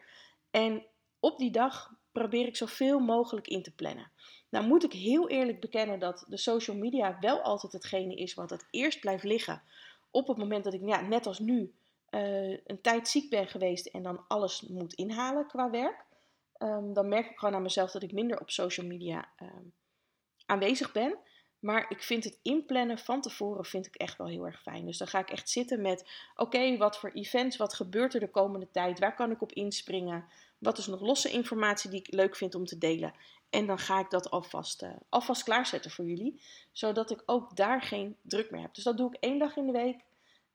En 0.50 0.84
op 1.20 1.38
die 1.38 1.50
dag 1.50 1.92
probeer 2.12 2.46
ik 2.46 2.56
zoveel 2.56 2.98
mogelijk 2.98 3.48
in 3.48 3.62
te 3.62 3.74
plannen. 3.74 4.10
Nou 4.48 4.66
moet 4.66 4.84
ik 4.84 4.92
heel 4.92 5.28
eerlijk 5.28 5.60
bekennen 5.60 5.98
dat 5.98 6.24
de 6.28 6.36
social 6.36 6.76
media 6.76 7.16
wel 7.20 7.40
altijd 7.40 7.72
hetgene 7.72 8.14
is 8.14 8.34
wat 8.34 8.50
het 8.50 8.66
eerst 8.70 9.00
blijft 9.00 9.24
liggen. 9.24 9.62
Op 10.10 10.28
het 10.28 10.36
moment 10.36 10.64
dat 10.64 10.74
ik, 10.74 10.80
ja, 10.84 11.00
net 11.00 11.26
als 11.26 11.38
nu, 11.38 11.74
uh, 12.10 12.58
een 12.66 12.80
tijd 12.80 13.08
ziek 13.08 13.30
ben 13.30 13.48
geweest 13.48 13.86
en 13.86 14.02
dan 14.02 14.24
alles 14.28 14.60
moet 14.60 14.92
inhalen 14.92 15.46
qua 15.46 15.70
werk, 15.70 16.04
um, 16.58 16.92
dan 16.92 17.08
merk 17.08 17.30
ik 17.30 17.38
gewoon 17.38 17.54
aan 17.54 17.62
mezelf 17.62 17.90
dat 17.90 18.02
ik 18.02 18.12
minder 18.12 18.40
op 18.40 18.50
social 18.50 18.86
media 18.86 19.28
um, 19.42 19.72
aanwezig 20.46 20.92
ben. 20.92 21.18
Maar 21.58 21.86
ik 21.88 22.02
vind 22.02 22.24
het 22.24 22.38
inplannen 22.42 22.98
van 22.98 23.20
tevoren 23.20 23.64
vind 23.64 23.86
ik 23.86 23.94
echt 23.94 24.18
wel 24.18 24.26
heel 24.26 24.46
erg 24.46 24.62
fijn. 24.62 24.86
Dus 24.86 24.98
dan 24.98 25.06
ga 25.06 25.18
ik 25.18 25.30
echt 25.30 25.50
zitten 25.50 25.80
met: 25.80 26.10
oké, 26.36 26.76
wat 26.76 26.98
voor 26.98 27.10
events, 27.10 27.56
wat 27.56 27.74
gebeurt 27.74 28.14
er 28.14 28.20
de 28.20 28.30
komende 28.30 28.70
tijd? 28.70 28.98
Waar 28.98 29.14
kan 29.14 29.30
ik 29.30 29.42
op 29.42 29.52
inspringen? 29.52 30.24
Wat 30.58 30.78
is 30.78 30.86
nog 30.86 31.00
losse 31.00 31.30
informatie 31.30 31.90
die 31.90 32.00
ik 32.00 32.14
leuk 32.14 32.36
vind 32.36 32.54
om 32.54 32.64
te 32.64 32.78
delen? 32.78 33.14
En 33.50 33.66
dan 33.66 33.78
ga 33.78 34.00
ik 34.00 34.10
dat 34.10 34.30
alvast, 34.30 34.82
uh, 34.82 34.90
alvast 35.08 35.42
klaarzetten 35.42 35.90
voor 35.90 36.04
jullie, 36.04 36.40
zodat 36.72 37.10
ik 37.10 37.22
ook 37.26 37.56
daar 37.56 37.82
geen 37.82 38.16
druk 38.22 38.50
meer 38.50 38.60
heb. 38.60 38.74
Dus 38.74 38.84
dat 38.84 38.96
doe 38.96 39.14
ik 39.14 39.20
één 39.20 39.38
dag 39.38 39.56
in 39.56 39.66
de 39.66 39.72
week. 39.72 40.04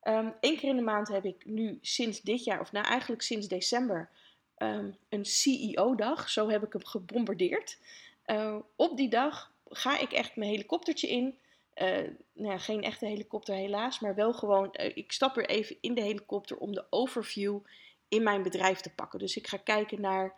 Eén 0.03 0.57
keer 0.57 0.69
in 0.69 0.75
de 0.75 0.81
maand 0.81 1.07
heb 1.07 1.25
ik 1.25 1.45
nu 1.45 1.77
sinds 1.81 2.21
dit 2.21 2.43
jaar, 2.43 2.59
of 2.59 2.71
nou 2.71 2.85
eigenlijk 2.85 3.21
sinds 3.21 3.47
december, 3.47 4.09
ehm, 4.55 4.91
een 5.09 5.25
CEO-dag. 5.25 6.29
Zo 6.29 6.49
heb 6.49 6.63
ik 6.63 6.73
hem 6.73 6.85
gebombardeerd. 6.85 7.77
Uh, 8.25 8.55
op 8.75 8.97
die 8.97 9.09
dag 9.09 9.51
ga 9.69 9.99
ik 9.99 10.11
echt 10.11 10.35
mijn 10.35 10.49
helikoptertje 10.49 11.09
in. 11.09 11.37
Uh, 11.75 11.87
nou 12.33 12.51
ja, 12.51 12.57
geen 12.57 12.83
echte 12.83 13.05
helikopter 13.05 13.55
helaas, 13.55 13.99
maar 13.99 14.15
wel 14.15 14.33
gewoon, 14.33 14.75
uh, 14.79 14.91
ik 14.97 15.11
stap 15.11 15.35
weer 15.35 15.49
even 15.49 15.77
in 15.81 15.93
de 15.93 16.01
helikopter 16.01 16.57
om 16.57 16.73
de 16.73 16.85
overview 16.89 17.59
in 18.07 18.23
mijn 18.23 18.43
bedrijf 18.43 18.79
te 18.79 18.93
pakken. 18.93 19.19
Dus 19.19 19.37
ik 19.37 19.47
ga 19.47 19.57
kijken 19.57 20.01
naar, 20.01 20.35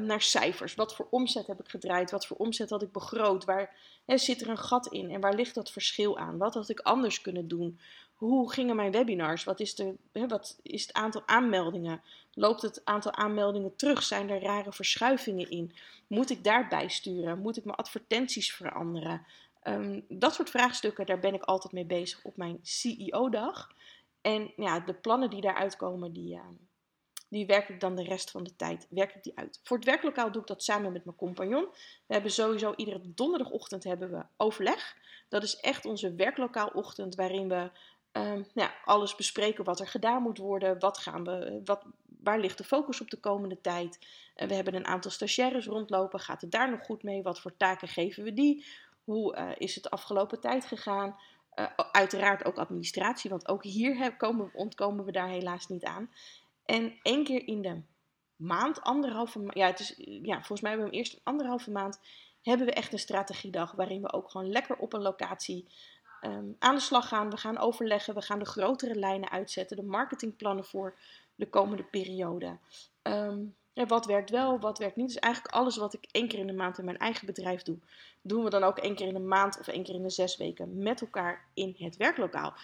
naar 0.00 0.22
cijfers. 0.22 0.74
Wat 0.74 0.94
voor 0.94 1.06
omzet 1.10 1.46
heb 1.46 1.60
ik 1.60 1.68
gedraaid? 1.68 2.10
Wat 2.10 2.26
voor 2.26 2.36
omzet 2.36 2.70
had 2.70 2.82
ik 2.82 2.92
begroot? 2.92 3.44
Waar 3.44 3.76
hè, 4.06 4.18
zit 4.18 4.40
er 4.40 4.48
een 4.48 4.58
gat 4.58 4.86
in? 4.86 5.10
En 5.10 5.20
waar 5.20 5.34
ligt 5.34 5.54
dat 5.54 5.70
verschil 5.70 6.18
aan? 6.18 6.38
Wat 6.38 6.54
had 6.54 6.68
ik 6.68 6.80
anders 6.80 7.20
kunnen 7.20 7.48
doen? 7.48 7.78
Hoe 8.24 8.52
gingen 8.52 8.76
mijn 8.76 8.92
webinars? 8.92 9.44
Wat 9.44 9.60
is, 9.60 9.74
de, 9.74 9.94
hè, 10.12 10.26
wat 10.26 10.58
is 10.62 10.82
het 10.82 10.92
aantal 10.92 11.22
aanmeldingen? 11.26 12.02
Loopt 12.32 12.62
het 12.62 12.80
aantal 12.84 13.12
aanmeldingen 13.12 13.76
terug? 13.76 14.02
Zijn 14.02 14.30
er 14.30 14.42
rare 14.42 14.72
verschuivingen 14.72 15.50
in? 15.50 15.72
Moet 16.06 16.30
ik 16.30 16.44
daarbij 16.44 16.88
sturen? 16.88 17.38
Moet 17.38 17.56
ik 17.56 17.64
mijn 17.64 17.76
advertenties 17.76 18.54
veranderen? 18.54 19.26
Um, 19.62 20.04
dat 20.08 20.34
soort 20.34 20.50
vraagstukken, 20.50 21.06
daar 21.06 21.18
ben 21.18 21.34
ik 21.34 21.42
altijd 21.42 21.72
mee 21.72 21.84
bezig 21.84 22.24
op 22.24 22.36
mijn 22.36 22.58
CEO-dag. 22.62 23.72
En 24.20 24.52
ja, 24.56 24.80
de 24.80 24.94
plannen 24.94 25.30
die 25.30 25.40
daaruit 25.40 25.76
komen, 25.76 26.12
die, 26.12 26.34
uh, 26.34 26.40
die 27.28 27.46
werk 27.46 27.68
ik 27.68 27.80
dan 27.80 27.96
de 27.96 28.04
rest 28.04 28.30
van 28.30 28.44
de 28.44 28.56
tijd 28.56 28.86
werk 28.90 29.14
ik 29.14 29.22
die 29.22 29.38
uit. 29.38 29.60
Voor 29.62 29.76
het 29.76 29.86
werklokaal 29.86 30.32
doe 30.32 30.40
ik 30.40 30.48
dat 30.48 30.62
samen 30.62 30.92
met 30.92 31.04
mijn 31.04 31.16
compagnon. 31.16 31.66
We 32.06 32.14
hebben 32.14 32.30
sowieso 32.30 32.72
iedere 32.76 33.00
donderdagochtend 33.04 33.84
hebben 33.84 34.10
we 34.10 34.24
overleg. 34.36 34.96
Dat 35.28 35.42
is 35.42 35.56
echt 35.56 35.84
onze 35.84 36.14
werklokaalochtend 36.14 37.14
waarin 37.14 37.48
we 37.48 37.70
ja, 38.54 38.74
alles 38.84 39.14
bespreken 39.14 39.64
wat 39.64 39.80
er 39.80 39.88
gedaan 39.88 40.22
moet 40.22 40.38
worden. 40.38 40.78
Wat 40.78 40.98
gaan 40.98 41.24
we, 41.24 41.60
wat, 41.64 41.84
waar 42.22 42.38
ligt 42.38 42.58
de 42.58 42.64
focus 42.64 43.00
op 43.00 43.10
de 43.10 43.20
komende 43.20 43.60
tijd? 43.60 43.98
Uh, 44.36 44.48
we 44.48 44.54
hebben 44.54 44.74
een 44.74 44.86
aantal 44.86 45.10
stagiaires 45.10 45.66
rondlopen. 45.66 46.20
Gaat 46.20 46.40
het 46.40 46.50
daar 46.50 46.70
nog 46.70 46.84
goed 46.84 47.02
mee? 47.02 47.22
Wat 47.22 47.40
voor 47.40 47.56
taken 47.56 47.88
geven 47.88 48.24
we 48.24 48.32
die? 48.32 48.64
Hoe 49.04 49.36
uh, 49.36 49.50
is 49.56 49.74
het 49.74 49.84
de 49.84 49.90
afgelopen 49.90 50.40
tijd 50.40 50.64
gegaan? 50.64 51.16
Uh, 51.54 51.66
uiteraard 51.92 52.44
ook 52.44 52.58
administratie, 52.58 53.30
want 53.30 53.48
ook 53.48 53.64
hier 53.64 54.16
komen, 54.16 54.50
ontkomen 54.54 55.04
we 55.04 55.12
daar 55.12 55.28
helaas 55.28 55.68
niet 55.68 55.84
aan. 55.84 56.10
En 56.64 56.98
één 57.02 57.24
keer 57.24 57.48
in 57.48 57.62
de 57.62 57.82
maand, 58.36 58.80
anderhalve 58.80 59.38
maand, 59.38 59.54
ja, 59.54 59.74
ja, 60.22 60.36
volgens 60.36 60.60
mij 60.60 60.70
hebben 60.70 60.90
we 60.90 60.96
hem 60.96 61.04
eerst 61.04 61.20
anderhalve 61.22 61.70
maand, 61.70 62.00
hebben 62.42 62.66
we 62.66 62.72
echt 62.72 62.92
een 62.92 62.98
strategiedag 62.98 63.72
waarin 63.72 64.02
we 64.02 64.12
ook 64.12 64.30
gewoon 64.30 64.50
lekker 64.50 64.76
op 64.76 64.92
een 64.92 65.02
locatie 65.02 65.66
um, 66.24 66.56
aan 66.58 66.74
de 66.74 66.80
slag 66.80 67.08
gaan. 67.08 67.30
We 67.30 67.36
gaan 67.36 67.58
overleggen, 67.58 68.14
we 68.14 68.22
gaan 68.22 68.38
de 68.38 68.44
grotere 68.44 68.94
lijnen 68.94 69.30
uitzetten, 69.30 69.76
de 69.76 69.82
marketingplannen 69.82 70.64
voor 70.64 70.98
de 71.34 71.48
komende 71.48 71.84
periode. 71.84 72.58
Um, 73.02 73.56
ja, 73.72 73.86
wat 73.86 74.06
werkt 74.06 74.30
wel, 74.30 74.60
wat 74.60 74.78
werkt 74.78 74.96
niet. 74.96 75.06
Dus 75.06 75.18
eigenlijk 75.18 75.54
alles 75.54 75.76
wat 75.76 75.94
ik 75.94 76.08
één 76.10 76.28
keer 76.28 76.38
in 76.38 76.46
de 76.46 76.52
maand 76.52 76.78
in 76.78 76.84
mijn 76.84 76.98
eigen 76.98 77.26
bedrijf 77.26 77.62
doe, 77.62 77.78
doen 78.22 78.44
we 78.44 78.50
dan 78.50 78.62
ook 78.62 78.78
één 78.78 78.94
keer 78.94 79.06
in 79.06 79.14
de 79.14 79.20
maand 79.20 79.58
of 79.58 79.68
één 79.68 79.82
keer 79.82 79.94
in 79.94 80.02
de 80.02 80.10
zes 80.10 80.36
weken 80.36 80.78
met 80.82 81.00
elkaar 81.00 81.48
in 81.54 81.74
het 81.78 81.96
werklokaal. 81.96 82.54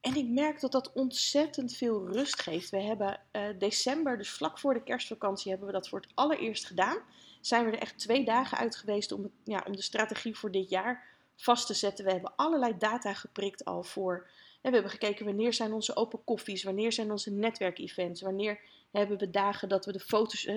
En 0.00 0.14
ik 0.14 0.28
merk 0.28 0.60
dat 0.60 0.72
dat 0.72 0.92
ontzettend 0.92 1.74
veel 1.74 2.12
rust 2.12 2.42
geeft. 2.42 2.70
We 2.70 2.80
hebben 2.80 3.20
uh, 3.32 3.42
december, 3.58 4.18
dus 4.18 4.30
vlak 4.30 4.58
voor 4.58 4.74
de 4.74 4.82
kerstvakantie, 4.82 5.50
hebben 5.50 5.68
we 5.68 5.74
dat 5.74 5.88
voor 5.88 6.00
het 6.00 6.10
allereerst 6.14 6.64
gedaan. 6.64 6.98
Zijn 7.40 7.64
we 7.64 7.70
er 7.70 7.78
echt 7.78 7.98
twee 7.98 8.24
dagen 8.24 8.58
uit 8.58 8.76
geweest 8.76 9.12
om, 9.12 9.30
ja, 9.44 9.64
om 9.66 9.76
de 9.76 9.82
strategie 9.82 10.36
voor 10.36 10.50
dit 10.50 10.70
jaar 10.70 11.11
vast 11.36 11.66
te 11.66 11.74
zetten. 11.74 12.04
We 12.04 12.10
hebben 12.10 12.32
allerlei 12.36 12.74
data 12.78 13.14
geprikt 13.14 13.64
al 13.64 13.82
voor. 13.82 14.28
En 14.62 14.70
we 14.70 14.76
hebben 14.76 14.90
gekeken 14.90 15.24
wanneer 15.24 15.52
zijn 15.52 15.72
onze 15.72 15.96
open 15.96 16.24
koffies, 16.24 16.62
wanneer 16.62 16.92
zijn 16.92 17.10
onze 17.10 17.30
netwerkevents, 17.30 18.20
wanneer 18.20 18.60
hebben 18.90 19.18
we 19.18 19.30
dagen 19.30 19.68
dat 19.68 19.84
we, 19.84 19.92
de 19.92 20.00
foto's, 20.00 20.48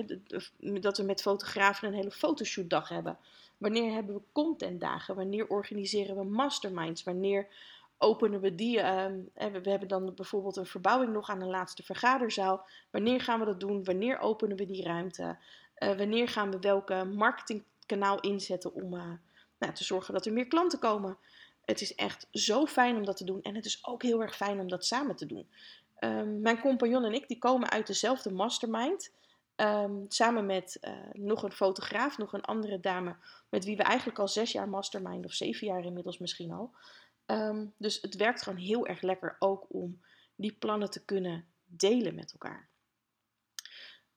dat 0.60 0.98
we 0.98 1.04
met 1.04 1.22
fotografen 1.22 1.88
een 1.88 1.94
hele 1.94 2.12
fotoshootdag 2.12 2.90
hebben. 2.90 3.18
Wanneer 3.58 3.92
hebben 3.92 4.16
we 4.16 4.22
contentdagen? 4.32 5.16
Wanneer 5.16 5.48
organiseren 5.48 6.16
we 6.16 6.24
masterminds? 6.24 7.04
Wanneer 7.04 7.48
openen 7.98 8.42
we 8.42 8.56
die? 8.56 8.78
Uh, 8.78 9.06
we 9.34 9.70
hebben 9.70 9.88
dan 9.88 10.14
bijvoorbeeld 10.16 10.56
een 10.56 10.66
verbouwing 10.66 11.14
nog 11.14 11.30
aan 11.30 11.40
de 11.40 11.46
laatste 11.46 11.84
vergaderzaal. 11.84 12.68
Wanneer 12.92 13.22
gaan 13.22 13.40
we 13.40 13.46
dat 13.46 13.60
doen? 13.60 13.84
Wanneer 13.84 14.20
openen 14.20 14.58
we 14.58 14.66
die 14.66 14.84
ruimte? 14.84 15.38
Uh, 15.80 15.98
wanneer 15.98 16.28
gaan 16.28 16.52
we 16.52 16.60
welke 16.60 17.04
marketingkanaal 17.04 18.20
inzetten 18.20 18.74
om 18.74 18.94
uh, 18.94 19.12
nou, 19.58 19.74
te 19.74 19.84
zorgen 19.84 20.14
dat 20.14 20.26
er 20.26 20.34
meer 20.34 20.48
klanten 20.48 20.80
komen? 20.80 21.18
Het 21.66 21.82
is 21.82 21.96
echt 21.96 22.28
zo 22.32 22.66
fijn 22.66 22.96
om 22.96 23.06
dat 23.06 23.18
te 23.18 23.24
doen. 23.24 23.42
En 23.42 23.56
het 23.56 23.66
is 23.66 23.86
ook 23.86 24.04
heel 24.04 24.22
erg 24.22 24.36
fijn 24.36 24.60
om 24.60 24.68
dat 24.68 24.86
samen 24.86 25.16
te 25.16 25.26
doen. 25.26 25.48
Um, 26.00 26.42
mijn 26.42 26.60
compagnon 26.60 27.04
en 27.04 27.14
ik 27.14 27.28
die 27.28 27.38
komen 27.38 27.70
uit 27.70 27.88
dezelfde 27.88 28.32
mastermind. 28.32 29.12
Um, 29.56 30.06
samen 30.08 30.46
met 30.46 30.78
uh, 30.82 30.92
nog 31.14 31.44
een 31.44 31.52
fotograaf, 31.52 32.18
nog 32.18 32.34
een 32.34 32.42
andere 32.42 32.80
dame, 32.80 33.16
met 33.50 33.66
wie 33.66 33.78
we 33.78 33.84
eigenlijk 33.84 34.20
al 34.20 34.28
zes 34.28 34.52
jaar 34.52 34.70
mastermind, 34.70 35.26
of 35.26 35.34
zeven 35.34 35.68
jaar 35.68 35.86
inmiddels 35.86 36.18
misschien 36.18 36.52
al. 36.52 36.72
Um, 37.26 37.74
dus 37.78 38.02
het 38.02 38.16
werkt 38.16 38.42
gewoon 38.42 38.60
heel 38.60 38.88
erg 38.88 39.02
lekker 39.02 39.36
ook 39.40 39.66
om 39.70 40.02
die 40.36 40.52
plannen 40.52 40.90
te 40.90 41.06
kunnen 41.06 41.46
delen 41.66 42.16
met 42.16 42.32
elkaar. 42.32 42.68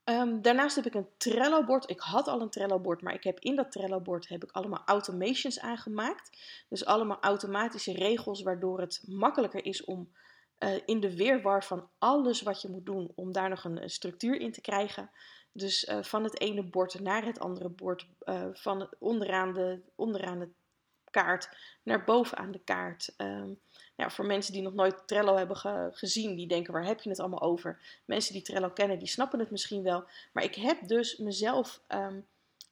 Um, 0.08 0.42
daarnaast 0.42 0.76
heb 0.76 0.86
ik 0.86 0.94
een 0.94 1.08
Trello-bord. 1.16 1.90
Ik 1.90 2.00
had 2.00 2.28
al 2.28 2.40
een 2.40 2.50
Trello-bord, 2.50 3.02
maar 3.02 3.14
ik 3.14 3.24
heb 3.24 3.40
in 3.40 3.56
dat 3.56 3.72
Trello-bord 3.72 4.28
heb 4.28 4.44
ik 4.44 4.50
allemaal 4.50 4.82
automations 4.84 5.60
aangemaakt. 5.60 6.38
Dus 6.68 6.84
allemaal 6.84 7.20
automatische 7.20 7.92
regels 7.92 8.42
waardoor 8.42 8.80
het 8.80 9.02
makkelijker 9.06 9.64
is 9.64 9.84
om 9.84 10.12
uh, 10.58 10.70
in 10.84 11.00
de 11.00 11.16
weerwar 11.16 11.64
van 11.64 11.88
alles 11.98 12.42
wat 12.42 12.62
je 12.62 12.68
moet 12.68 12.86
doen 12.86 13.12
om 13.14 13.32
daar 13.32 13.48
nog 13.48 13.64
een, 13.64 13.90
structuur 13.90 14.40
in 14.40 14.52
te 14.52 14.60
krijgen. 14.60 15.10
Dus 15.52 15.84
uh, 15.84 16.02
van 16.02 16.24
het 16.24 16.40
ene 16.40 16.62
bord 16.62 17.00
naar 17.00 17.24
het 17.24 17.38
andere 17.38 17.68
bord, 17.68 18.06
uh, 18.24 18.44
van 18.52 18.88
onderaan 18.98 19.52
de, 19.52 19.80
onderaan 19.94 20.38
de 20.38 20.48
kaart 21.10 21.48
naar 21.82 22.04
bovenaan 22.04 22.50
de 22.50 22.60
kaart. 22.64 23.14
Ja, 23.96 24.10
voor 24.10 24.26
mensen 24.26 24.52
die 24.52 24.62
nog 24.62 24.74
nooit 24.74 25.06
Trello 25.06 25.36
hebben 25.36 25.56
ge 25.56 25.88
gezien, 25.92 26.36
die 26.36 26.46
denken 26.46 26.72
waar 26.72 26.86
heb 26.86 27.00
je 27.00 27.10
het 27.10 27.20
allemaal 27.20 27.40
over? 27.40 27.80
Mensen 28.04 28.32
die 28.32 28.42
Trello 28.42 28.70
kennen, 28.70 28.98
die 28.98 29.08
snappen 29.08 29.38
het 29.38 29.50
misschien 29.50 29.82
wel. 29.82 30.04
Maar 30.32 30.44
ik 30.44 30.54
heb 30.54 30.88
dus 30.88 31.16
mezelf 31.16 31.80
um, 31.88 32.26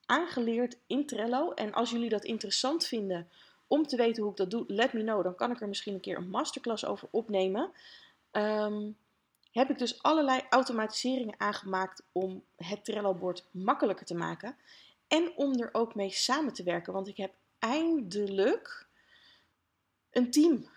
aangeleerd 0.06 0.78
in 0.86 1.06
Trello. 1.06 1.52
En 1.52 1.72
als 1.72 1.90
jullie 1.90 2.08
dat 2.08 2.24
interessant 2.24 2.86
vinden 2.86 3.28
om 3.66 3.86
te 3.86 3.96
weten 3.96 4.22
hoe 4.22 4.30
ik 4.30 4.36
dat 4.36 4.50
doe, 4.50 4.64
let 4.66 4.92
me 4.92 5.02
know. 5.02 5.22
Dan 5.22 5.34
kan 5.34 5.50
ik 5.50 5.60
er 5.60 5.68
misschien 5.68 5.94
een 5.94 6.00
keer 6.00 6.16
een 6.16 6.30
masterclass 6.30 6.84
over 6.84 7.08
opnemen. 7.10 7.70
Um, 8.32 8.96
heb 9.50 9.70
ik 9.70 9.78
dus 9.78 10.02
allerlei 10.02 10.42
automatiseringen 10.50 11.40
aangemaakt 11.40 12.02
om 12.12 12.44
het 12.56 12.84
Trello-bord 12.84 13.44
makkelijker 13.50 14.06
te 14.06 14.14
maken. 14.14 14.56
En 15.08 15.32
om 15.36 15.60
er 15.60 15.68
ook 15.72 15.94
mee 15.94 16.10
samen 16.10 16.52
te 16.52 16.62
werken. 16.62 16.92
Want 16.92 17.08
ik 17.08 17.16
heb 17.16 17.32
eindelijk 17.70 18.86
een 20.10 20.30
team. 20.30 20.68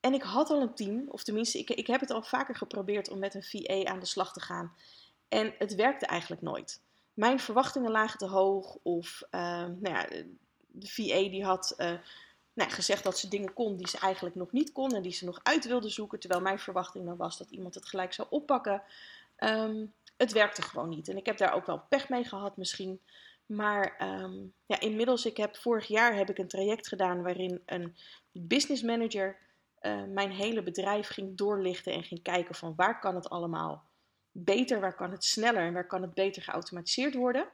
En 0.00 0.14
ik 0.14 0.22
had 0.22 0.50
al 0.50 0.60
een 0.60 0.74
team, 0.74 1.08
of 1.08 1.22
tenminste, 1.22 1.58
ik, 1.58 1.70
ik 1.70 1.86
heb 1.86 2.00
het 2.00 2.10
al 2.10 2.22
vaker 2.22 2.54
geprobeerd 2.54 3.08
om 3.08 3.18
met 3.18 3.34
een 3.34 3.42
VA 3.42 3.84
aan 3.84 4.00
de 4.00 4.06
slag 4.06 4.32
te 4.32 4.40
gaan. 4.40 4.72
En 5.28 5.54
het 5.58 5.74
werkte 5.74 6.06
eigenlijk 6.06 6.42
nooit. 6.42 6.80
Mijn 7.14 7.40
verwachtingen 7.40 7.90
lagen 7.90 8.18
te 8.18 8.26
hoog, 8.26 8.78
of 8.82 9.22
uh, 9.30 9.40
nou 9.80 9.80
ja, 9.80 10.06
de 10.66 10.86
VA 10.86 11.28
die 11.30 11.44
had 11.44 11.74
uh, 11.78 11.92
nou, 12.52 12.70
gezegd 12.70 13.04
dat 13.04 13.18
ze 13.18 13.28
dingen 13.28 13.52
kon 13.52 13.76
die 13.76 13.88
ze 13.88 13.98
eigenlijk 13.98 14.34
nog 14.34 14.52
niet 14.52 14.72
kon 14.72 14.94
en 14.94 15.02
die 15.02 15.12
ze 15.12 15.24
nog 15.24 15.40
uit 15.42 15.64
wilde 15.64 15.88
zoeken. 15.88 16.18
Terwijl 16.20 16.42
mijn 16.42 16.58
verwachting 16.58 17.06
dan 17.06 17.16
was 17.16 17.38
dat 17.38 17.50
iemand 17.50 17.74
het 17.74 17.86
gelijk 17.86 18.12
zou 18.12 18.28
oppakken. 18.30 18.82
Um, 19.38 19.92
het 20.16 20.32
werkte 20.32 20.62
gewoon 20.62 20.88
niet. 20.88 21.08
En 21.08 21.16
ik 21.16 21.26
heb 21.26 21.36
daar 21.36 21.54
ook 21.54 21.66
wel 21.66 21.82
pech 21.88 22.08
mee 22.08 22.24
gehad 22.24 22.56
misschien. 22.56 23.00
Maar 23.56 23.96
um, 24.22 24.54
ja, 24.66 24.80
inmiddels, 24.80 25.24
ik 25.24 25.36
heb 25.36 25.56
vorig 25.56 25.86
jaar 25.86 26.16
heb 26.16 26.30
ik 26.30 26.38
een 26.38 26.48
traject 26.48 26.88
gedaan 26.88 27.22
waarin 27.22 27.62
een 27.66 27.96
business 28.32 28.82
manager 28.82 29.38
uh, 29.80 30.04
mijn 30.04 30.30
hele 30.30 30.62
bedrijf 30.62 31.08
ging 31.08 31.36
doorlichten 31.36 31.92
en 31.92 32.02
ging 32.02 32.22
kijken 32.22 32.54
van 32.54 32.74
waar 32.76 33.00
kan 33.00 33.14
het 33.14 33.28
allemaal 33.28 33.90
beter, 34.30 34.80
waar 34.80 34.94
kan 34.94 35.10
het 35.10 35.24
sneller 35.24 35.62
en 35.62 35.72
waar 35.72 35.86
kan 35.86 36.02
het 36.02 36.14
beter 36.14 36.42
geautomatiseerd 36.42 37.14
worden. 37.14 37.50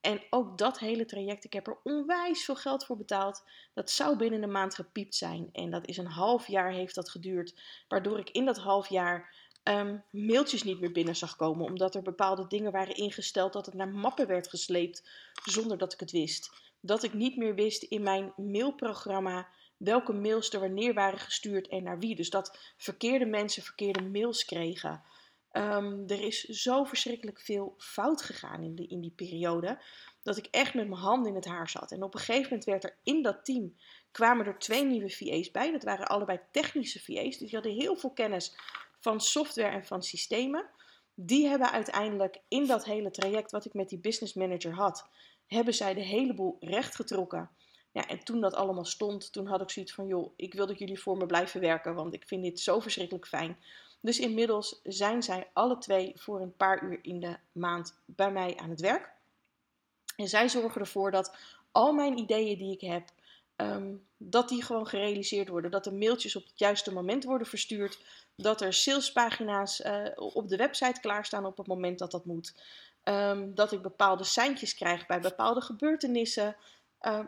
En 0.00 0.22
ook 0.30 0.58
dat 0.58 0.78
hele 0.78 1.04
traject, 1.04 1.44
ik 1.44 1.52
heb 1.52 1.66
er 1.66 1.78
onwijs 1.82 2.44
veel 2.44 2.56
geld 2.56 2.84
voor 2.84 2.96
betaald. 2.96 3.42
Dat 3.74 3.90
zou 3.90 4.16
binnen 4.16 4.42
een 4.42 4.50
maand 4.50 4.74
gepiept 4.74 5.14
zijn. 5.14 5.48
En 5.52 5.70
dat 5.70 5.86
is 5.86 5.96
een 5.96 6.06
half 6.06 6.46
jaar 6.46 6.70
heeft 6.70 6.94
dat 6.94 7.10
geduurd. 7.10 7.60
Waardoor 7.88 8.18
ik 8.18 8.30
in 8.30 8.44
dat 8.44 8.58
half 8.58 8.88
jaar 8.88 9.34
um, 9.64 10.04
mailtjes 10.10 10.62
niet 10.62 10.80
meer 10.80 10.92
binnen 10.92 11.16
zag 11.16 11.36
komen. 11.36 11.64
Omdat 11.64 11.94
er 11.94 12.02
bepaalde 12.02 12.46
dingen 12.46 12.72
waren 12.72 12.96
ingesteld 12.96 13.52
dat 13.52 13.66
het 13.66 13.74
naar 13.74 13.88
mappen 13.88 14.26
werd 14.26 14.48
gesleept 14.48 15.08
zonder 15.44 15.78
dat 15.78 15.92
ik 15.92 16.00
het 16.00 16.10
wist. 16.10 16.50
dat 16.82 17.02
ik 17.02 17.14
niet 17.14 17.36
meer 17.36 17.54
wist 17.54 17.82
in 17.82 18.02
mijn 18.02 18.32
mailprogramma 18.36 19.48
welke 19.76 20.12
mails 20.12 20.52
er 20.52 20.60
wanneer 20.60 20.94
waren 20.94 21.18
gestuurd 21.18 21.68
en 21.68 21.82
naar 21.82 21.98
wie. 21.98 22.16
Dus 22.16 22.30
dat 22.30 22.58
verkeerde 22.76 23.26
mensen 23.26 23.62
verkeerde 23.62 24.02
mails 24.02 24.44
kregen. 24.44 25.02
Ehm, 25.50 26.02
er 26.06 26.22
is 26.22 26.44
zo 26.44 26.84
verschrikkelijk 26.84 27.40
veel 27.40 27.74
fout 27.78 28.22
gegaan 28.22 28.62
in, 28.62 28.88
in 28.88 29.00
die 29.00 29.12
periode. 29.16 29.78
Dat 30.22 30.36
ik 30.36 30.46
echt 30.50 30.74
met 30.74 30.88
mijn 30.88 31.00
handen 31.00 31.28
in 31.28 31.34
het 31.34 31.44
haar 31.44 31.68
zat. 31.68 31.92
En 31.92 32.02
op 32.02 32.14
een 32.14 32.20
gegeven 32.20 32.42
moment 32.42 32.64
werd 32.64 32.84
er 32.84 32.96
in 33.02 33.22
dat 33.22 33.44
team. 33.44 33.76
kwamen 34.10 34.46
er 34.46 34.58
twee 34.58 34.84
nieuwe 34.84 35.10
VA's 35.10 35.50
bij. 35.50 35.72
Dat 35.72 35.82
waren 35.82 36.06
allebei 36.06 36.40
technische 36.50 37.00
VA's. 37.00 37.38
Dus 37.38 37.50
die 37.50 37.54
hadden 37.54 37.72
heel 37.72 37.96
veel 37.96 38.10
kennis 38.10 38.56
van 39.00 39.20
software 39.20 39.68
en 39.68 39.84
van 39.84 40.02
systemen. 40.02 40.70
Die 41.14 41.46
hebben 41.46 41.70
uiteindelijk 41.70 42.40
in 42.48 42.66
dat 42.66 42.84
hele 42.84 43.10
traject 43.10 43.50
wat 43.50 43.64
ik 43.64 43.74
met 43.74 43.88
die 43.88 43.98
business 43.98 44.34
manager 44.34 44.72
had. 44.72 45.08
hebben 45.46 45.74
zij 45.74 45.94
de 45.94 46.00
hele 46.00 46.34
boel 46.34 46.56
rechtgetrokken. 46.60 47.50
Ja, 47.92 48.08
en 48.08 48.24
toen 48.24 48.40
dat 48.40 48.54
allemaal 48.54 48.84
stond, 48.84 49.32
toen 49.32 49.46
had 49.46 49.60
ik 49.60 49.70
zoiets 49.70 49.92
van: 49.92 50.06
joh, 50.06 50.32
ik 50.36 50.54
wil 50.54 50.66
dat 50.66 50.78
jullie 50.78 51.00
voor 51.00 51.16
me 51.16 51.26
blijven 51.26 51.60
werken. 51.60 51.94
Want 51.94 52.14
ik 52.14 52.26
vind 52.26 52.42
dit 52.42 52.60
zo 52.60 52.80
verschrikkelijk 52.80 53.26
fijn. 53.26 53.58
Dus 54.00 54.18
inmiddels 54.18 54.80
zijn 54.82 55.22
zij 55.22 55.50
alle 55.52 55.78
twee 55.78 56.12
voor 56.14 56.40
een 56.40 56.56
paar 56.56 56.82
uur 56.84 56.98
in 57.02 57.20
de 57.20 57.36
maand 57.52 58.00
bij 58.04 58.32
mij 58.32 58.56
aan 58.56 58.70
het 58.70 58.80
werk. 58.80 59.12
En 60.16 60.28
zij 60.28 60.48
zorgen 60.48 60.80
ervoor 60.80 61.10
dat 61.10 61.36
al 61.72 61.92
mijn 61.92 62.18
ideeën 62.18 62.58
die 62.58 62.72
ik 62.72 62.80
heb, 62.80 63.08
ehm, 63.56 63.94
dat 64.16 64.48
die 64.48 64.62
gewoon 64.62 64.86
gerealiseerd 64.86 65.48
worden. 65.48 65.70
Dat 65.70 65.84
de 65.84 65.92
mailtjes 65.92 66.36
op 66.36 66.44
het 66.44 66.58
juiste 66.58 66.92
moment 66.92 67.24
worden 67.24 67.46
verstuurd. 67.46 67.98
Dat 68.42 68.60
er 68.60 68.72
salespagina's 68.72 69.80
uh, 69.80 70.06
op 70.16 70.48
de 70.48 70.56
website 70.56 71.00
klaarstaan 71.00 71.46
op 71.46 71.56
het 71.56 71.66
moment 71.66 71.98
dat 71.98 72.10
dat 72.10 72.24
moet. 72.24 72.54
Um, 73.04 73.54
dat 73.54 73.72
ik 73.72 73.82
bepaalde 73.82 74.24
seintjes 74.24 74.74
krijg 74.74 75.06
bij 75.06 75.20
bepaalde 75.20 75.60
gebeurtenissen. 75.60 76.56
Uh, 77.02 77.20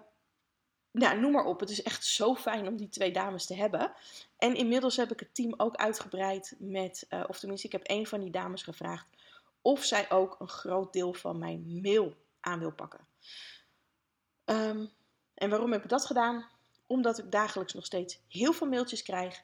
nou, 0.90 1.20
noem 1.20 1.32
maar 1.32 1.44
op. 1.44 1.60
Het 1.60 1.70
is 1.70 1.82
echt 1.82 2.04
zo 2.04 2.34
fijn 2.34 2.68
om 2.68 2.76
die 2.76 2.88
twee 2.88 3.12
dames 3.12 3.46
te 3.46 3.54
hebben. 3.54 3.92
En 4.38 4.54
inmiddels 4.54 4.96
heb 4.96 5.12
ik 5.12 5.20
het 5.20 5.34
team 5.34 5.54
ook 5.56 5.76
uitgebreid 5.76 6.54
met, 6.58 7.06
uh, 7.08 7.24
of 7.28 7.38
tenminste, 7.38 7.66
ik 7.66 7.72
heb 7.72 7.82
een 7.84 8.06
van 8.06 8.20
die 8.20 8.30
dames 8.30 8.62
gevraagd 8.62 9.06
of 9.62 9.84
zij 9.84 10.10
ook 10.10 10.36
een 10.40 10.48
groot 10.48 10.92
deel 10.92 11.12
van 11.12 11.38
mijn 11.38 11.80
mail 11.82 12.16
aan 12.40 12.58
wil 12.58 12.72
pakken. 12.72 13.06
Um, 14.44 14.90
en 15.34 15.50
waarom 15.50 15.72
heb 15.72 15.82
ik 15.82 15.88
dat 15.88 16.06
gedaan? 16.06 16.46
Omdat 16.86 17.18
ik 17.18 17.30
dagelijks 17.30 17.74
nog 17.74 17.84
steeds 17.84 18.20
heel 18.28 18.52
veel 18.52 18.66
mailtjes 18.66 19.02
krijg. 19.02 19.42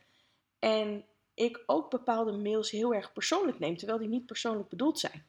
En 0.59 1.05
ik 1.39 1.63
ook 1.67 1.91
bepaalde 1.91 2.33
mails 2.33 2.71
heel 2.71 2.95
erg 2.95 3.13
persoonlijk 3.13 3.59
neem, 3.59 3.77
terwijl 3.77 3.99
die 3.99 4.09
niet 4.09 4.27
persoonlijk 4.27 4.69
bedoeld 4.69 4.99
zijn. 4.99 5.27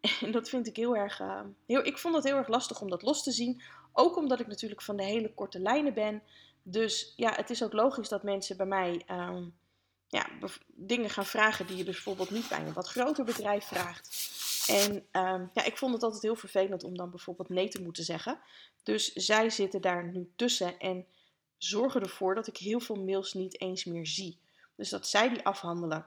En 0.20 0.32
dat 0.32 0.48
vind 0.48 0.66
ik 0.66 0.76
heel 0.76 0.96
erg. 0.96 1.20
Uh, 1.20 1.40
heel, 1.66 1.84
ik 1.86 1.98
vond 1.98 2.14
het 2.14 2.24
heel 2.24 2.36
erg 2.36 2.48
lastig 2.48 2.80
om 2.80 2.90
dat 2.90 3.02
los 3.02 3.22
te 3.22 3.32
zien. 3.32 3.62
Ook 3.92 4.16
omdat 4.16 4.40
ik 4.40 4.46
natuurlijk 4.46 4.82
van 4.82 4.96
de 4.96 5.04
hele 5.04 5.34
korte 5.34 5.58
lijnen 5.58 5.94
ben. 5.94 6.22
Dus 6.62 7.12
ja, 7.16 7.32
het 7.34 7.50
is 7.50 7.62
ook 7.62 7.72
logisch 7.72 8.08
dat 8.08 8.22
mensen 8.22 8.56
bij 8.56 8.66
mij 8.66 9.02
um, 9.10 9.54
ja, 10.08 10.26
dingen 10.66 11.10
gaan 11.10 11.26
vragen 11.26 11.66
die 11.66 11.76
je 11.76 11.84
bijvoorbeeld 11.84 12.30
niet 12.30 12.48
bij 12.48 12.58
een 12.58 12.72
wat 12.72 12.88
groter 12.88 13.24
bedrijf 13.24 13.64
vraagt. 13.64 14.30
En 14.66 14.92
um, 14.94 15.50
ja, 15.52 15.64
ik 15.64 15.76
vond 15.76 15.92
het 15.92 16.02
altijd 16.02 16.22
heel 16.22 16.36
vervelend 16.36 16.84
om 16.84 16.96
dan 16.96 17.10
bijvoorbeeld 17.10 17.48
nee 17.48 17.68
te 17.68 17.82
moeten 17.82 18.04
zeggen. 18.04 18.38
Dus 18.82 19.12
zij 19.12 19.50
zitten 19.50 19.80
daar 19.80 20.04
nu 20.12 20.30
tussen 20.36 20.78
en 20.78 21.06
zorgen 21.56 22.02
ervoor 22.02 22.34
dat 22.34 22.46
ik 22.46 22.56
heel 22.56 22.80
veel 22.80 23.04
mails 23.04 23.32
niet 23.32 23.60
eens 23.60 23.84
meer 23.84 24.06
zie. 24.06 24.38
Dus 24.76 24.88
dat 24.88 25.08
zij 25.08 25.28
die 25.28 25.44
afhandelen 25.44 26.06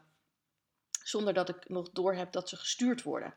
zonder 1.03 1.33
dat 1.33 1.49
ik 1.49 1.69
nog 1.69 1.89
door 1.91 2.13
heb 2.13 2.31
dat 2.31 2.49
ze 2.49 2.55
gestuurd 2.55 3.03
worden. 3.03 3.33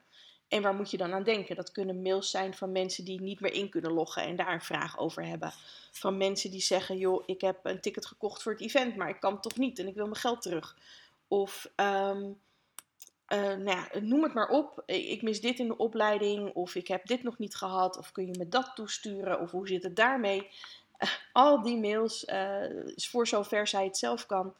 En 0.48 0.62
waar 0.62 0.74
moet 0.74 0.90
je 0.90 0.96
dan 0.96 1.12
aan 1.12 1.22
denken? 1.22 1.56
Dat 1.56 1.72
kunnen 1.72 2.02
mails 2.02 2.30
zijn 2.30 2.54
van 2.54 2.72
mensen 2.72 3.04
die 3.04 3.20
niet 3.20 3.40
meer 3.40 3.52
in 3.52 3.68
kunnen 3.68 3.92
loggen 3.92 4.22
en 4.22 4.36
daar 4.36 4.52
een 4.52 4.60
vraag 4.60 4.98
over 4.98 5.24
hebben. 5.24 5.52
Van 5.92 6.16
mensen 6.16 6.50
die 6.50 6.60
zeggen: 6.60 6.98
joh, 6.98 7.22
ik 7.26 7.40
heb 7.40 7.58
een 7.62 7.80
ticket 7.80 8.06
gekocht 8.06 8.42
voor 8.42 8.52
het 8.52 8.60
event, 8.60 8.96
maar 8.96 9.08
ik 9.08 9.20
kan 9.20 9.40
toch 9.40 9.56
niet 9.56 9.78
en 9.78 9.88
ik 9.88 9.94
wil 9.94 10.04
mijn 10.04 10.16
geld 10.16 10.42
terug. 10.42 10.76
Of 11.28 11.70
um, 11.76 12.40
uh, 13.32 13.38
nou 13.38 13.64
ja, 13.64 13.88
noem 14.00 14.22
het 14.22 14.34
maar 14.34 14.48
op. 14.48 14.82
Ik 14.86 15.22
mis 15.22 15.40
dit 15.40 15.58
in 15.58 15.68
de 15.68 15.76
opleiding, 15.76 16.54
of 16.54 16.74
ik 16.74 16.88
heb 16.88 17.06
dit 17.06 17.22
nog 17.22 17.38
niet 17.38 17.54
gehad, 17.54 17.98
of 17.98 18.12
kun 18.12 18.26
je 18.26 18.38
me 18.38 18.48
dat 18.48 18.72
toesturen, 18.74 19.40
of 19.40 19.50
hoe 19.50 19.68
zit 19.68 19.82
het 19.82 19.96
daarmee? 19.96 20.50
Uh, 20.98 21.08
al 21.32 21.62
die 21.62 21.76
mails, 21.76 22.24
uh, 22.24 22.64
voor 22.96 23.26
zover 23.26 23.66
zij 23.66 23.84
het 23.84 23.96
zelf 23.96 24.26
kan, 24.26 24.54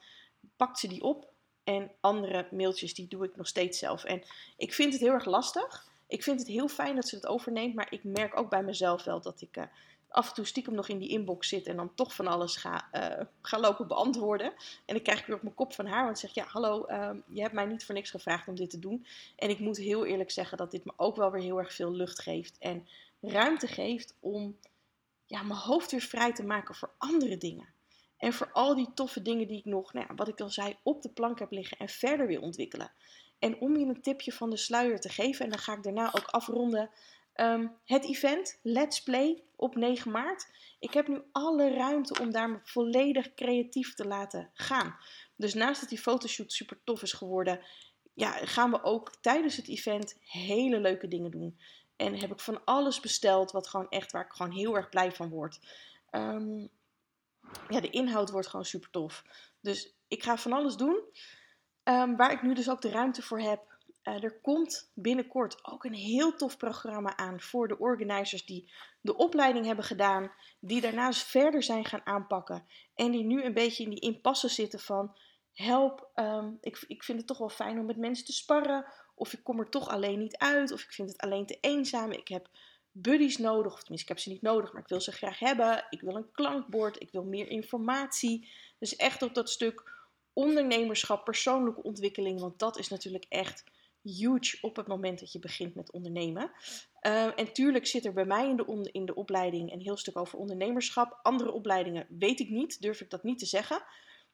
pakt 0.57 0.79
ze 0.79 0.89
die 0.89 1.03
op 1.03 1.33
en 1.65 1.91
andere 2.01 2.47
mailtjes, 2.51 2.95
die 2.95 3.09
doe 3.09 3.25
ik 3.25 3.37
nog 3.37 3.47
steeds 3.47 3.79
zelf. 3.79 4.05
En 4.05 4.23
ik 4.57 4.75
vind 4.75 4.93
het 4.93 5.03
heel 5.03 5.13
erg 5.13 5.25
lastig. 5.25 5.91
Ik 6.07 6.23
vind 6.23 6.39
het 6.39 6.49
heel 6.49 6.69
fijn 6.69 6.95
dat 6.95 7.09
ze 7.09 7.15
het 7.15 7.27
overneemt. 7.27 7.75
Maar 7.75 7.87
ik 7.91 8.05
merk 8.05 8.39
ook 8.39 8.51
bij 8.51 8.63
mezelf 8.63 9.05
wel 9.05 9.21
dat 9.21 9.41
ik 9.41 9.57
uh, 9.57 9.65
af 10.09 10.29
en 10.29 10.35
toe 10.35 10.45
stiekem 10.45 10.75
nog 10.75 10.89
in 10.89 10.99
die 10.99 11.09
inbox 11.09 11.49
zit. 11.49 11.67
En 11.67 11.77
dan 11.77 11.95
toch 11.95 12.15
van 12.15 12.27
alles 12.27 12.57
ga, 12.57 12.89
uh, 12.93 13.27
ga 13.43 13.61
lopen 13.61 13.87
beantwoorden. 13.87 14.47
En 14.85 14.95
dan 14.95 15.03
krijg 15.03 15.21
ik 15.21 15.27
weer 15.27 15.37
op 15.37 15.43
mijn 15.43 15.55
kop 15.55 15.73
van 15.73 15.87
haar. 15.87 16.05
Want 16.05 16.19
ze 16.19 16.27
zegt, 16.27 16.47
ja 16.47 16.53
hallo, 16.53 16.87
uh, 16.89 17.11
je 17.27 17.41
hebt 17.41 17.55
mij 17.55 17.67
niet 17.67 17.85
voor 17.85 17.95
niks 17.95 18.11
gevraagd 18.11 18.49
om 18.49 18.55
dit 18.55 18.71
te 18.71 18.79
doen. 18.79 19.07
En 19.37 19.51
ik 19.51 19.59
moet 19.59 19.77
heel 19.77 20.05
eerlijk 20.07 20.31
zeggen 20.31 20.59
dat 20.59 20.71
dit 20.71 20.85
me 20.85 20.93
ook 20.97 21.17
wel 21.17 21.31
weer 21.31 21.43
heel 21.43 21.59
erg 21.59 21.73
veel 21.73 21.93
lucht 21.93 22.21
geeft. 22.21 22.57
En 22.59 22.89
ruimte 23.21 23.67
geeft 23.67 24.15
om 24.21 24.57
ja, 25.27 25.43
mijn 25.43 25.61
hoofd 25.61 25.91
weer 25.91 26.01
vrij 26.01 26.33
te 26.33 26.45
maken 26.45 26.75
voor 26.75 26.91
andere 26.99 27.39
dingen. 27.39 27.69
En 28.23 28.33
voor 28.33 28.53
al 28.53 28.75
die 28.75 28.93
toffe 28.95 29.23
dingen 29.23 29.47
die 29.47 29.59
ik 29.59 29.65
nog, 29.65 29.93
nou 29.93 30.07
ja, 30.09 30.15
wat 30.15 30.29
ik 30.29 30.41
al 30.41 30.51
zei, 30.51 30.77
op 30.83 31.03
de 31.03 31.09
plank 31.09 31.39
heb 31.39 31.51
liggen 31.51 31.79
en 31.79 31.89
verder 31.89 32.27
wil 32.27 32.41
ontwikkelen. 32.41 32.93
En 33.39 33.61
om 33.61 33.77
je 33.77 33.87
een 33.87 34.03
tipje 34.03 34.33
van 34.33 34.51
de 34.51 34.57
sluier 34.57 35.01
te 35.01 35.09
geven, 35.09 35.45
en 35.45 35.51
dan 35.51 35.59
ga 35.59 35.73
ik 35.73 35.83
daarna 35.83 36.07
ook 36.07 36.27
afronden. 36.27 36.91
Um, 37.37 37.77
het 37.85 38.05
event 38.05 38.59
Let's 38.63 39.03
Play 39.03 39.43
op 39.57 39.77
9 39.77 40.11
maart. 40.11 40.47
Ik 40.79 40.93
heb 40.93 41.09
nu 41.09 41.23
alle 41.33 41.75
ruimte 41.75 42.21
om 42.21 42.31
daar 42.31 42.51
me 42.51 42.59
volledig 42.63 43.35
creatief 43.35 43.95
te 43.95 44.07
laten 44.07 44.51
gaan. 44.55 44.97
Dus 45.37 45.55
naast 45.55 45.81
dat 45.81 45.89
die 45.89 45.99
fotoshoot 45.99 46.53
super 46.53 46.81
tof 46.85 47.03
is 47.03 47.13
geworden, 47.13 47.61
ja, 48.15 48.31
gaan 48.31 48.71
we 48.71 48.83
ook 48.83 49.15
tijdens 49.21 49.57
het 49.57 49.69
event 49.69 50.17
hele 50.21 50.81
leuke 50.81 51.09
dingen 51.09 51.31
doen. 51.31 51.59
En 51.97 52.19
heb 52.19 52.31
ik 52.31 52.41
van 52.41 52.65
alles 52.65 53.01
besteld, 53.01 53.51
wat 53.51 53.69
gewoon 53.69 53.89
echt 53.89 54.13
waar 54.13 54.25
ik 54.25 54.33
gewoon 54.33 54.53
heel 54.53 54.77
erg 54.77 54.89
blij 54.89 55.13
van 55.13 55.29
word. 55.29 55.59
Um, 56.11 56.71
ja, 57.69 57.81
de 57.81 57.91
inhoud 57.91 58.31
wordt 58.31 58.47
gewoon 58.47 58.65
super 58.65 58.91
tof. 58.91 59.25
Dus 59.61 59.95
ik 60.09 60.23
ga 60.23 60.37
van 60.37 60.53
alles 60.53 60.77
doen. 60.77 61.03
Um, 61.85 62.17
waar 62.17 62.33
ik 62.33 62.43
nu 62.43 62.55
dus 62.55 62.71
ook 62.71 62.81
de 62.81 62.91
ruimte 62.91 63.23
voor 63.23 63.41
heb. 63.41 63.71
Uh, 64.03 64.23
er 64.25 64.41
komt 64.41 64.91
binnenkort 64.95 65.65
ook 65.65 65.85
een 65.85 65.95
heel 65.95 66.37
tof 66.37 66.57
programma 66.57 67.17
aan 67.17 67.41
voor 67.41 67.69
de 67.69 67.79
organizers 67.79 68.45
die 68.45 68.73
de 69.01 69.17
opleiding 69.17 69.67
hebben 69.67 69.85
gedaan, 69.85 70.33
die 70.61 70.81
daarnaast 70.81 71.23
verder 71.23 71.63
zijn 71.63 71.85
gaan 71.85 72.07
aanpakken 72.07 72.67
en 72.95 73.11
die 73.11 73.25
nu 73.25 73.45
een 73.45 73.55
beetje 73.55 73.83
in 73.83 73.91
die 73.91 74.01
impasse 74.01 74.49
zitten 74.49 74.81
van 74.81 75.17
help, 75.53 76.11
um, 76.15 76.59
ik, 76.61 76.85
ik 76.87 77.05
vind 77.05 77.19
het 77.19 77.27
toch 77.27 77.39
wel 77.39 77.49
fijn 77.49 77.79
om 77.79 77.87
met 77.87 77.97
mensen 77.97 78.25
te 78.25 78.33
sparren, 78.33 78.87
of 79.15 79.33
ik 79.33 79.45
kom 79.45 79.59
er 79.59 79.69
toch 79.69 79.89
alleen 79.89 80.19
niet 80.19 80.37
uit, 80.37 80.73
of 80.73 80.83
ik 80.83 80.93
vind 80.93 81.09
het 81.09 81.21
alleen 81.21 81.47
te 81.47 81.59
eenzaam, 81.61 82.13
ik 82.13 82.29
heb 82.29 82.49
buddies 82.93 83.39
nodig, 83.39 83.73
of 83.73 83.81
tenminste, 83.81 84.11
ik 84.11 84.17
heb 84.17 84.19
ze 84.19 84.29
niet 84.29 84.43
nodig, 84.43 84.73
maar 84.73 84.83
ik 84.83 84.89
wil 84.89 85.01
ze 85.01 85.13
graag 85.13 85.39
hebben. 85.39 85.87
Ik 85.91 86.01
wil 86.01 86.17
een 86.17 86.31
klankbord, 86.33 87.01
ik 87.01 87.11
wil 87.13 87.25
meer 87.25 87.49
informatie. 87.49 88.49
Dus 88.79 88.97
echt 88.97 89.23
op 89.23 89.35
dat 89.35 89.51
stuk 89.51 89.91
ondernemerschap, 90.33 91.25
persoonlijke 91.25 91.83
ontwikkeling, 91.83 92.41
want 92.41 92.59
dat 92.59 92.79
is 92.79 92.89
natuurlijk 92.89 93.27
echt 93.29 93.65
huge 94.03 94.59
op 94.61 94.77
het 94.77 94.87
moment 94.87 95.21
dat 95.21 95.33
je 95.33 95.39
begint 95.39 95.75
met 95.75 95.93
ondernemen. 95.93 96.51
Uh, 97.07 97.39
en 97.39 97.53
tuurlijk 97.53 97.87
zit 97.87 98.05
er 98.05 98.13
bij 98.13 98.25
mij 98.25 98.49
in 98.49 98.57
de, 98.57 98.89
in 98.93 99.07
de 99.07 99.15
opleiding 99.15 99.73
een 99.73 99.81
heel 99.81 99.97
stuk 99.97 100.19
over 100.19 100.39
ondernemerschap. 100.39 101.19
Andere 101.23 101.53
opleidingen 101.53 102.07
weet 102.09 102.41
ik 102.41 102.49
niet, 102.49 102.83
durf 102.83 103.01
ik 103.01 103.11
dat 103.11 103.23
niet 103.23 103.39
te 103.39 103.47
zeggen. 103.47 103.85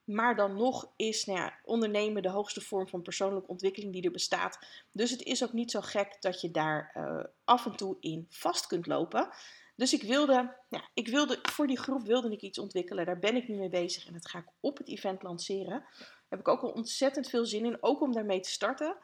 Maar 0.09 0.37
dan 0.37 0.57
nog 0.57 0.93
is 0.97 1.25
nou 1.25 1.39
ja, 1.39 1.59
ondernemen 1.65 2.23
de 2.23 2.31
hoogste 2.31 2.61
vorm 2.61 2.89
van 2.89 3.03
persoonlijke 3.03 3.49
ontwikkeling 3.49 3.93
die 3.93 4.03
er 4.03 4.11
bestaat. 4.11 4.59
Dus 4.93 5.11
het 5.11 5.23
is 5.23 5.45
ook 5.45 5.53
niet 5.53 5.71
zo 5.71 5.81
gek 5.81 6.17
dat 6.21 6.41
je 6.41 6.51
daar 6.51 6.95
uh, 6.97 7.25
af 7.45 7.67
en 7.67 7.77
toe 7.77 7.97
in 8.01 8.27
vast 8.31 8.67
kunt 8.67 8.87
lopen. 8.87 9.29
Dus 9.77 9.93
ik 9.93 10.03
wilde, 10.03 10.57
ja, 10.69 10.89
ik 10.95 11.09
wilde, 11.09 11.39
voor 11.43 11.67
die 11.67 11.79
groep 11.79 12.07
wilde 12.07 12.31
ik 12.31 12.41
iets 12.41 12.59
ontwikkelen. 12.59 13.07
Daar 13.07 13.19
ben 13.19 13.37
ik 13.37 13.49
nu 13.49 13.57
mee 13.57 13.69
bezig 13.69 14.07
en 14.07 14.13
dat 14.13 14.29
ga 14.29 14.39
ik 14.39 14.49
op 14.61 14.79
het 14.79 14.89
event 14.89 15.23
lanceren. 15.23 15.85
Daar 15.99 16.27
heb 16.29 16.39
ik 16.39 16.49
ook 16.49 16.63
al 16.63 16.71
ontzettend 16.71 17.29
veel 17.29 17.45
zin 17.45 17.65
in, 17.65 17.77
ook 17.81 18.01
om 18.01 18.13
daarmee 18.13 18.41
te 18.41 18.51
starten. 18.51 18.97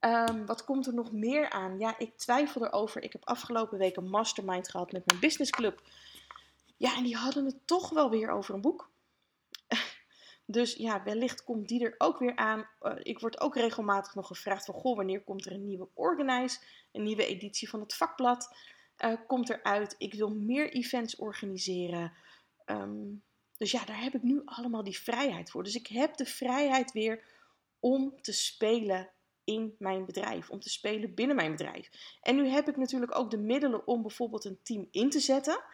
Um, 0.00 0.46
wat 0.46 0.64
komt 0.64 0.86
er 0.86 0.94
nog 0.94 1.12
meer 1.12 1.50
aan? 1.50 1.78
Ja, 1.78 1.98
ik 1.98 2.16
twijfel 2.16 2.64
erover. 2.64 3.02
Ik 3.02 3.12
heb 3.12 3.24
afgelopen 3.24 3.78
week 3.78 3.96
een 3.96 4.08
mastermind 4.08 4.70
gehad 4.70 4.92
met 4.92 5.06
mijn 5.06 5.20
businessclub. 5.20 5.82
Ja, 6.76 6.96
en 6.96 7.02
die 7.02 7.16
hadden 7.16 7.44
het 7.44 7.66
toch 7.66 7.90
wel 7.90 8.10
weer 8.10 8.30
over 8.30 8.54
een 8.54 8.60
boek. 8.60 8.92
Dus 10.46 10.74
ja, 10.74 11.02
wellicht 11.02 11.44
komt 11.44 11.68
die 11.68 11.84
er 11.84 11.94
ook 11.98 12.18
weer 12.18 12.36
aan. 12.36 12.68
Uh, 12.82 12.92
ik 13.02 13.20
word 13.20 13.40
ook 13.40 13.56
regelmatig 13.56 14.14
nog 14.14 14.26
gevraagd 14.26 14.64
van, 14.64 14.74
goh, 14.74 14.96
wanneer 14.96 15.20
komt 15.20 15.46
er 15.46 15.52
een 15.52 15.64
nieuwe 15.64 15.88
Organize, 15.94 16.58
een 16.92 17.02
nieuwe 17.02 17.26
editie 17.26 17.68
van 17.68 17.80
het 17.80 17.94
vakblad, 17.94 18.56
uh, 19.04 19.12
komt 19.26 19.50
eruit. 19.50 19.94
Ik 19.98 20.14
wil 20.14 20.30
meer 20.30 20.72
events 20.72 21.16
organiseren. 21.16 22.12
Um, 22.66 23.22
dus 23.56 23.70
ja, 23.70 23.84
daar 23.84 24.02
heb 24.02 24.14
ik 24.14 24.22
nu 24.22 24.42
allemaal 24.44 24.84
die 24.84 24.98
vrijheid 24.98 25.50
voor. 25.50 25.62
Dus 25.62 25.74
ik 25.74 25.86
heb 25.86 26.16
de 26.16 26.26
vrijheid 26.26 26.92
weer 26.92 27.24
om 27.80 28.14
te 28.20 28.32
spelen 28.32 29.10
in 29.44 29.74
mijn 29.78 30.04
bedrijf, 30.04 30.50
om 30.50 30.60
te 30.60 30.70
spelen 30.70 31.14
binnen 31.14 31.36
mijn 31.36 31.50
bedrijf. 31.50 31.90
En 32.22 32.36
nu 32.36 32.48
heb 32.48 32.68
ik 32.68 32.76
natuurlijk 32.76 33.18
ook 33.18 33.30
de 33.30 33.38
middelen 33.38 33.86
om 33.86 34.02
bijvoorbeeld 34.02 34.44
een 34.44 34.58
team 34.62 34.88
in 34.90 35.10
te 35.10 35.20
zetten. 35.20 35.64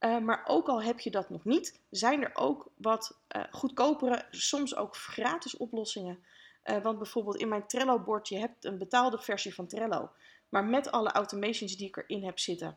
Uh, 0.00 0.18
maar 0.18 0.44
ook 0.46 0.68
al 0.68 0.82
heb 0.82 1.00
je 1.00 1.10
dat 1.10 1.30
nog 1.30 1.44
niet, 1.44 1.80
zijn 1.90 2.24
er 2.24 2.30
ook 2.34 2.70
wat 2.76 3.18
uh, 3.36 3.42
goedkopere, 3.50 4.26
soms 4.30 4.76
ook 4.76 4.96
gratis 4.96 5.56
oplossingen. 5.56 6.24
Uh, 6.64 6.82
want 6.82 6.98
bijvoorbeeld 6.98 7.36
in 7.36 7.48
mijn 7.48 7.66
Trello-bord, 7.66 8.28
je 8.28 8.38
hebt 8.38 8.64
een 8.64 8.78
betaalde 8.78 9.18
versie 9.18 9.54
van 9.54 9.66
Trello. 9.66 10.10
Maar 10.48 10.64
met 10.64 10.90
alle 10.90 11.12
automations 11.12 11.76
die 11.76 11.86
ik 11.86 11.96
erin 11.96 12.24
heb 12.24 12.38
zitten, 12.38 12.76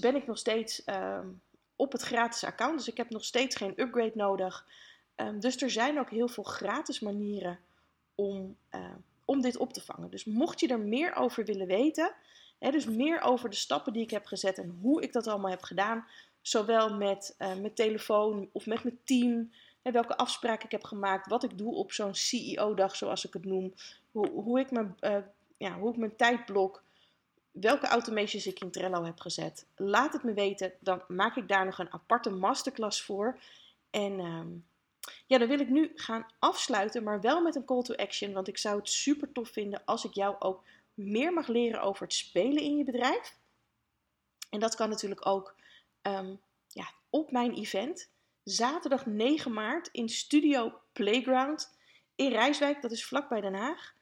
ben 0.00 0.16
ik 0.16 0.26
nog 0.26 0.38
steeds 0.38 0.84
ehm, 0.84 1.28
op 1.76 1.92
het 1.92 2.02
gratis 2.02 2.44
account. 2.44 2.78
Dus 2.78 2.88
ik 2.88 2.96
heb 2.96 3.10
nog 3.10 3.24
steeds 3.24 3.56
geen 3.56 3.80
upgrade 3.80 4.12
nodig. 4.14 4.66
Um, 5.16 5.40
dus 5.40 5.62
er 5.62 5.70
zijn 5.70 5.98
ook 5.98 6.10
heel 6.10 6.28
veel 6.28 6.44
gratis 6.44 7.00
manieren 7.00 7.58
om, 8.14 8.56
om 9.24 9.40
dit 9.40 9.56
op 9.56 9.72
te 9.72 9.80
vangen. 9.80 10.10
Dus 10.10 10.24
mocht 10.24 10.60
je 10.60 10.68
er 10.68 10.80
meer 10.80 11.14
over 11.14 11.44
willen 11.44 11.66
weten, 11.66 12.14
dus 12.58 12.86
meer 12.86 13.20
over 13.20 13.50
de 13.50 13.56
stappen 13.56 13.92
die 13.92 14.02
ik 14.02 14.10
heb 14.10 14.26
gezet 14.26 14.58
en 14.58 14.78
hoe 14.80 15.02
ik 15.02 15.12
dat 15.12 15.26
allemaal 15.26 15.50
heb 15.50 15.62
gedaan. 15.62 16.06
Zowel 16.40 16.96
met 16.96 17.34
uh, 17.38 17.48
mijn 17.48 17.74
telefoon 17.74 18.48
of 18.52 18.66
met 18.66 18.84
mijn 18.84 18.98
team. 19.04 19.52
welke 19.82 20.16
afspraken 20.16 20.64
ik 20.64 20.70
heb 20.70 20.84
gemaakt. 20.84 21.26
Wat 21.26 21.44
ik 21.44 21.58
doe 21.58 21.74
op 21.74 21.92
zo'n 21.92 22.14
CEO-dag, 22.14 22.96
zoals 22.96 23.26
ik 23.26 23.32
het 23.32 23.44
noem. 23.44 23.74
Hoe, 24.10 24.30
hoe, 24.30 24.60
ik 24.60 24.70
mijn, 24.70 24.96
uh, 25.00 25.16
ja, 25.56 25.78
hoe 25.78 25.90
ik 25.90 25.96
mijn 25.96 26.16
tijd 26.16 26.44
blok. 26.44 26.82
Welke 27.50 27.86
automations 27.86 28.46
ik 28.46 28.60
in 28.60 28.70
Trello 28.70 29.04
heb 29.04 29.20
gezet. 29.20 29.66
Laat 29.76 30.12
het 30.12 30.22
me 30.22 30.32
weten. 30.32 30.72
Dan 30.80 31.02
maak 31.08 31.36
ik 31.36 31.48
daar 31.48 31.64
nog 31.64 31.78
een 31.78 31.92
aparte 31.92 32.30
masterclass 32.30 33.02
voor. 33.02 33.38
En 33.90 34.18
uh, 34.18 34.40
ja, 35.26 35.38
dan 35.38 35.48
wil 35.48 35.60
ik 35.60 35.68
nu 35.68 35.92
gaan 35.94 36.26
afsluiten, 36.38 37.02
maar 37.02 37.20
wel 37.20 37.42
met 37.42 37.54
een 37.54 37.64
call 37.64 37.82
to 37.82 37.94
action. 37.94 38.32
Want 38.32 38.48
ik 38.48 38.58
zou 38.58 38.78
het 38.78 38.88
super 38.88 39.32
tof 39.32 39.48
vinden 39.48 39.82
als 39.84 40.04
ik 40.04 40.14
jou 40.14 40.36
ook 40.38 40.62
meer 40.98 41.32
mag 41.32 41.46
leren 41.46 41.82
over 41.82 42.02
het 42.02 42.14
spelen 42.14 42.62
in 42.62 42.76
je 42.76 42.84
bedrijf. 42.84 43.36
En 44.50 44.60
dat 44.60 44.74
kan 44.74 44.88
natuurlijk 44.88 45.26
ook 45.26 45.54
um, 46.02 46.40
ja, 46.66 46.92
op 47.10 47.30
mijn 47.30 47.54
event. 47.54 48.10
Zaterdag 48.44 49.06
9 49.06 49.52
maart 49.52 49.88
in 49.92 50.08
Studio 50.08 50.80
Playground 50.92 51.76
in 52.14 52.30
Rijswijk. 52.30 52.82
Dat 52.82 52.92
is 52.92 53.06
vlakbij 53.06 53.40
Den 53.40 53.54
Haag. 53.54 53.94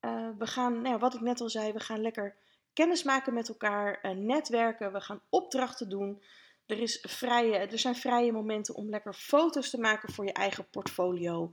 Uh, 0.00 0.28
we 0.38 0.46
gaan, 0.46 0.72
nou 0.72 0.94
ja, 0.94 0.98
wat 0.98 1.14
ik 1.14 1.20
net 1.20 1.40
al 1.40 1.48
zei, 1.48 1.72
we 1.72 1.80
gaan 1.80 2.00
lekker 2.00 2.36
kennis 2.72 3.02
maken 3.02 3.34
met 3.34 3.48
elkaar, 3.48 3.98
uh, 4.02 4.10
netwerken. 4.12 4.92
We 4.92 5.00
gaan 5.00 5.22
opdrachten 5.28 5.88
doen. 5.88 6.22
Er, 6.66 6.80
is 6.80 6.98
vrije, 7.08 7.56
er 7.56 7.78
zijn 7.78 7.96
vrije 7.96 8.32
momenten 8.32 8.74
om 8.74 8.88
lekker 8.88 9.14
foto's 9.14 9.70
te 9.70 9.78
maken 9.78 10.12
voor 10.12 10.24
je 10.24 10.32
eigen 10.32 10.70
portfolio. 10.70 11.52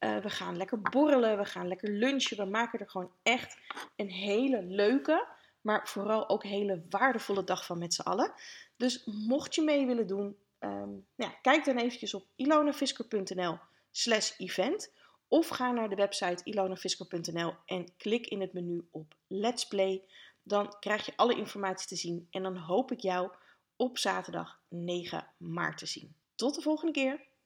Uh, 0.00 0.18
we 0.18 0.30
gaan 0.30 0.56
lekker 0.56 0.80
borrelen, 0.80 1.38
we 1.38 1.44
gaan 1.44 1.68
lekker 1.68 1.90
lunchen. 1.90 2.36
We 2.36 2.44
maken 2.44 2.78
er 2.78 2.90
gewoon 2.90 3.12
echt 3.22 3.58
een 3.96 4.10
hele 4.10 4.62
leuke, 4.62 5.26
maar 5.60 5.88
vooral 5.88 6.28
ook 6.28 6.44
hele 6.44 6.82
waardevolle 6.90 7.44
dag 7.44 7.66
van 7.66 7.78
met 7.78 7.94
z'n 7.94 8.00
allen. 8.00 8.32
Dus 8.76 9.04
mocht 9.04 9.54
je 9.54 9.62
mee 9.62 9.86
willen 9.86 10.06
doen, 10.06 10.36
um, 10.60 11.06
ja, 11.14 11.28
kijk 11.42 11.64
dan 11.64 11.76
eventjes 11.76 12.14
op 12.14 12.26
ilonafisker.nl 12.36 13.58
slash 13.90 14.38
event. 14.38 14.92
Of 15.28 15.48
ga 15.48 15.70
naar 15.70 15.88
de 15.88 15.94
website 15.94 16.44
ilonafisker.nl 16.44 17.54
en 17.66 17.96
klik 17.96 18.26
in 18.26 18.40
het 18.40 18.52
menu 18.52 18.86
op 18.90 19.14
Let's 19.26 19.66
Play. 19.66 20.02
Dan 20.42 20.76
krijg 20.80 21.06
je 21.06 21.12
alle 21.16 21.36
informatie 21.36 21.88
te 21.88 21.96
zien 21.96 22.26
en 22.30 22.42
dan 22.42 22.56
hoop 22.56 22.92
ik 22.92 23.00
jou 23.00 23.30
op 23.76 23.98
zaterdag 23.98 24.60
9 24.68 25.26
maart 25.36 25.78
te 25.78 25.86
zien. 25.86 26.16
Tot 26.34 26.54
de 26.54 26.62
volgende 26.62 26.92
keer! 26.92 27.30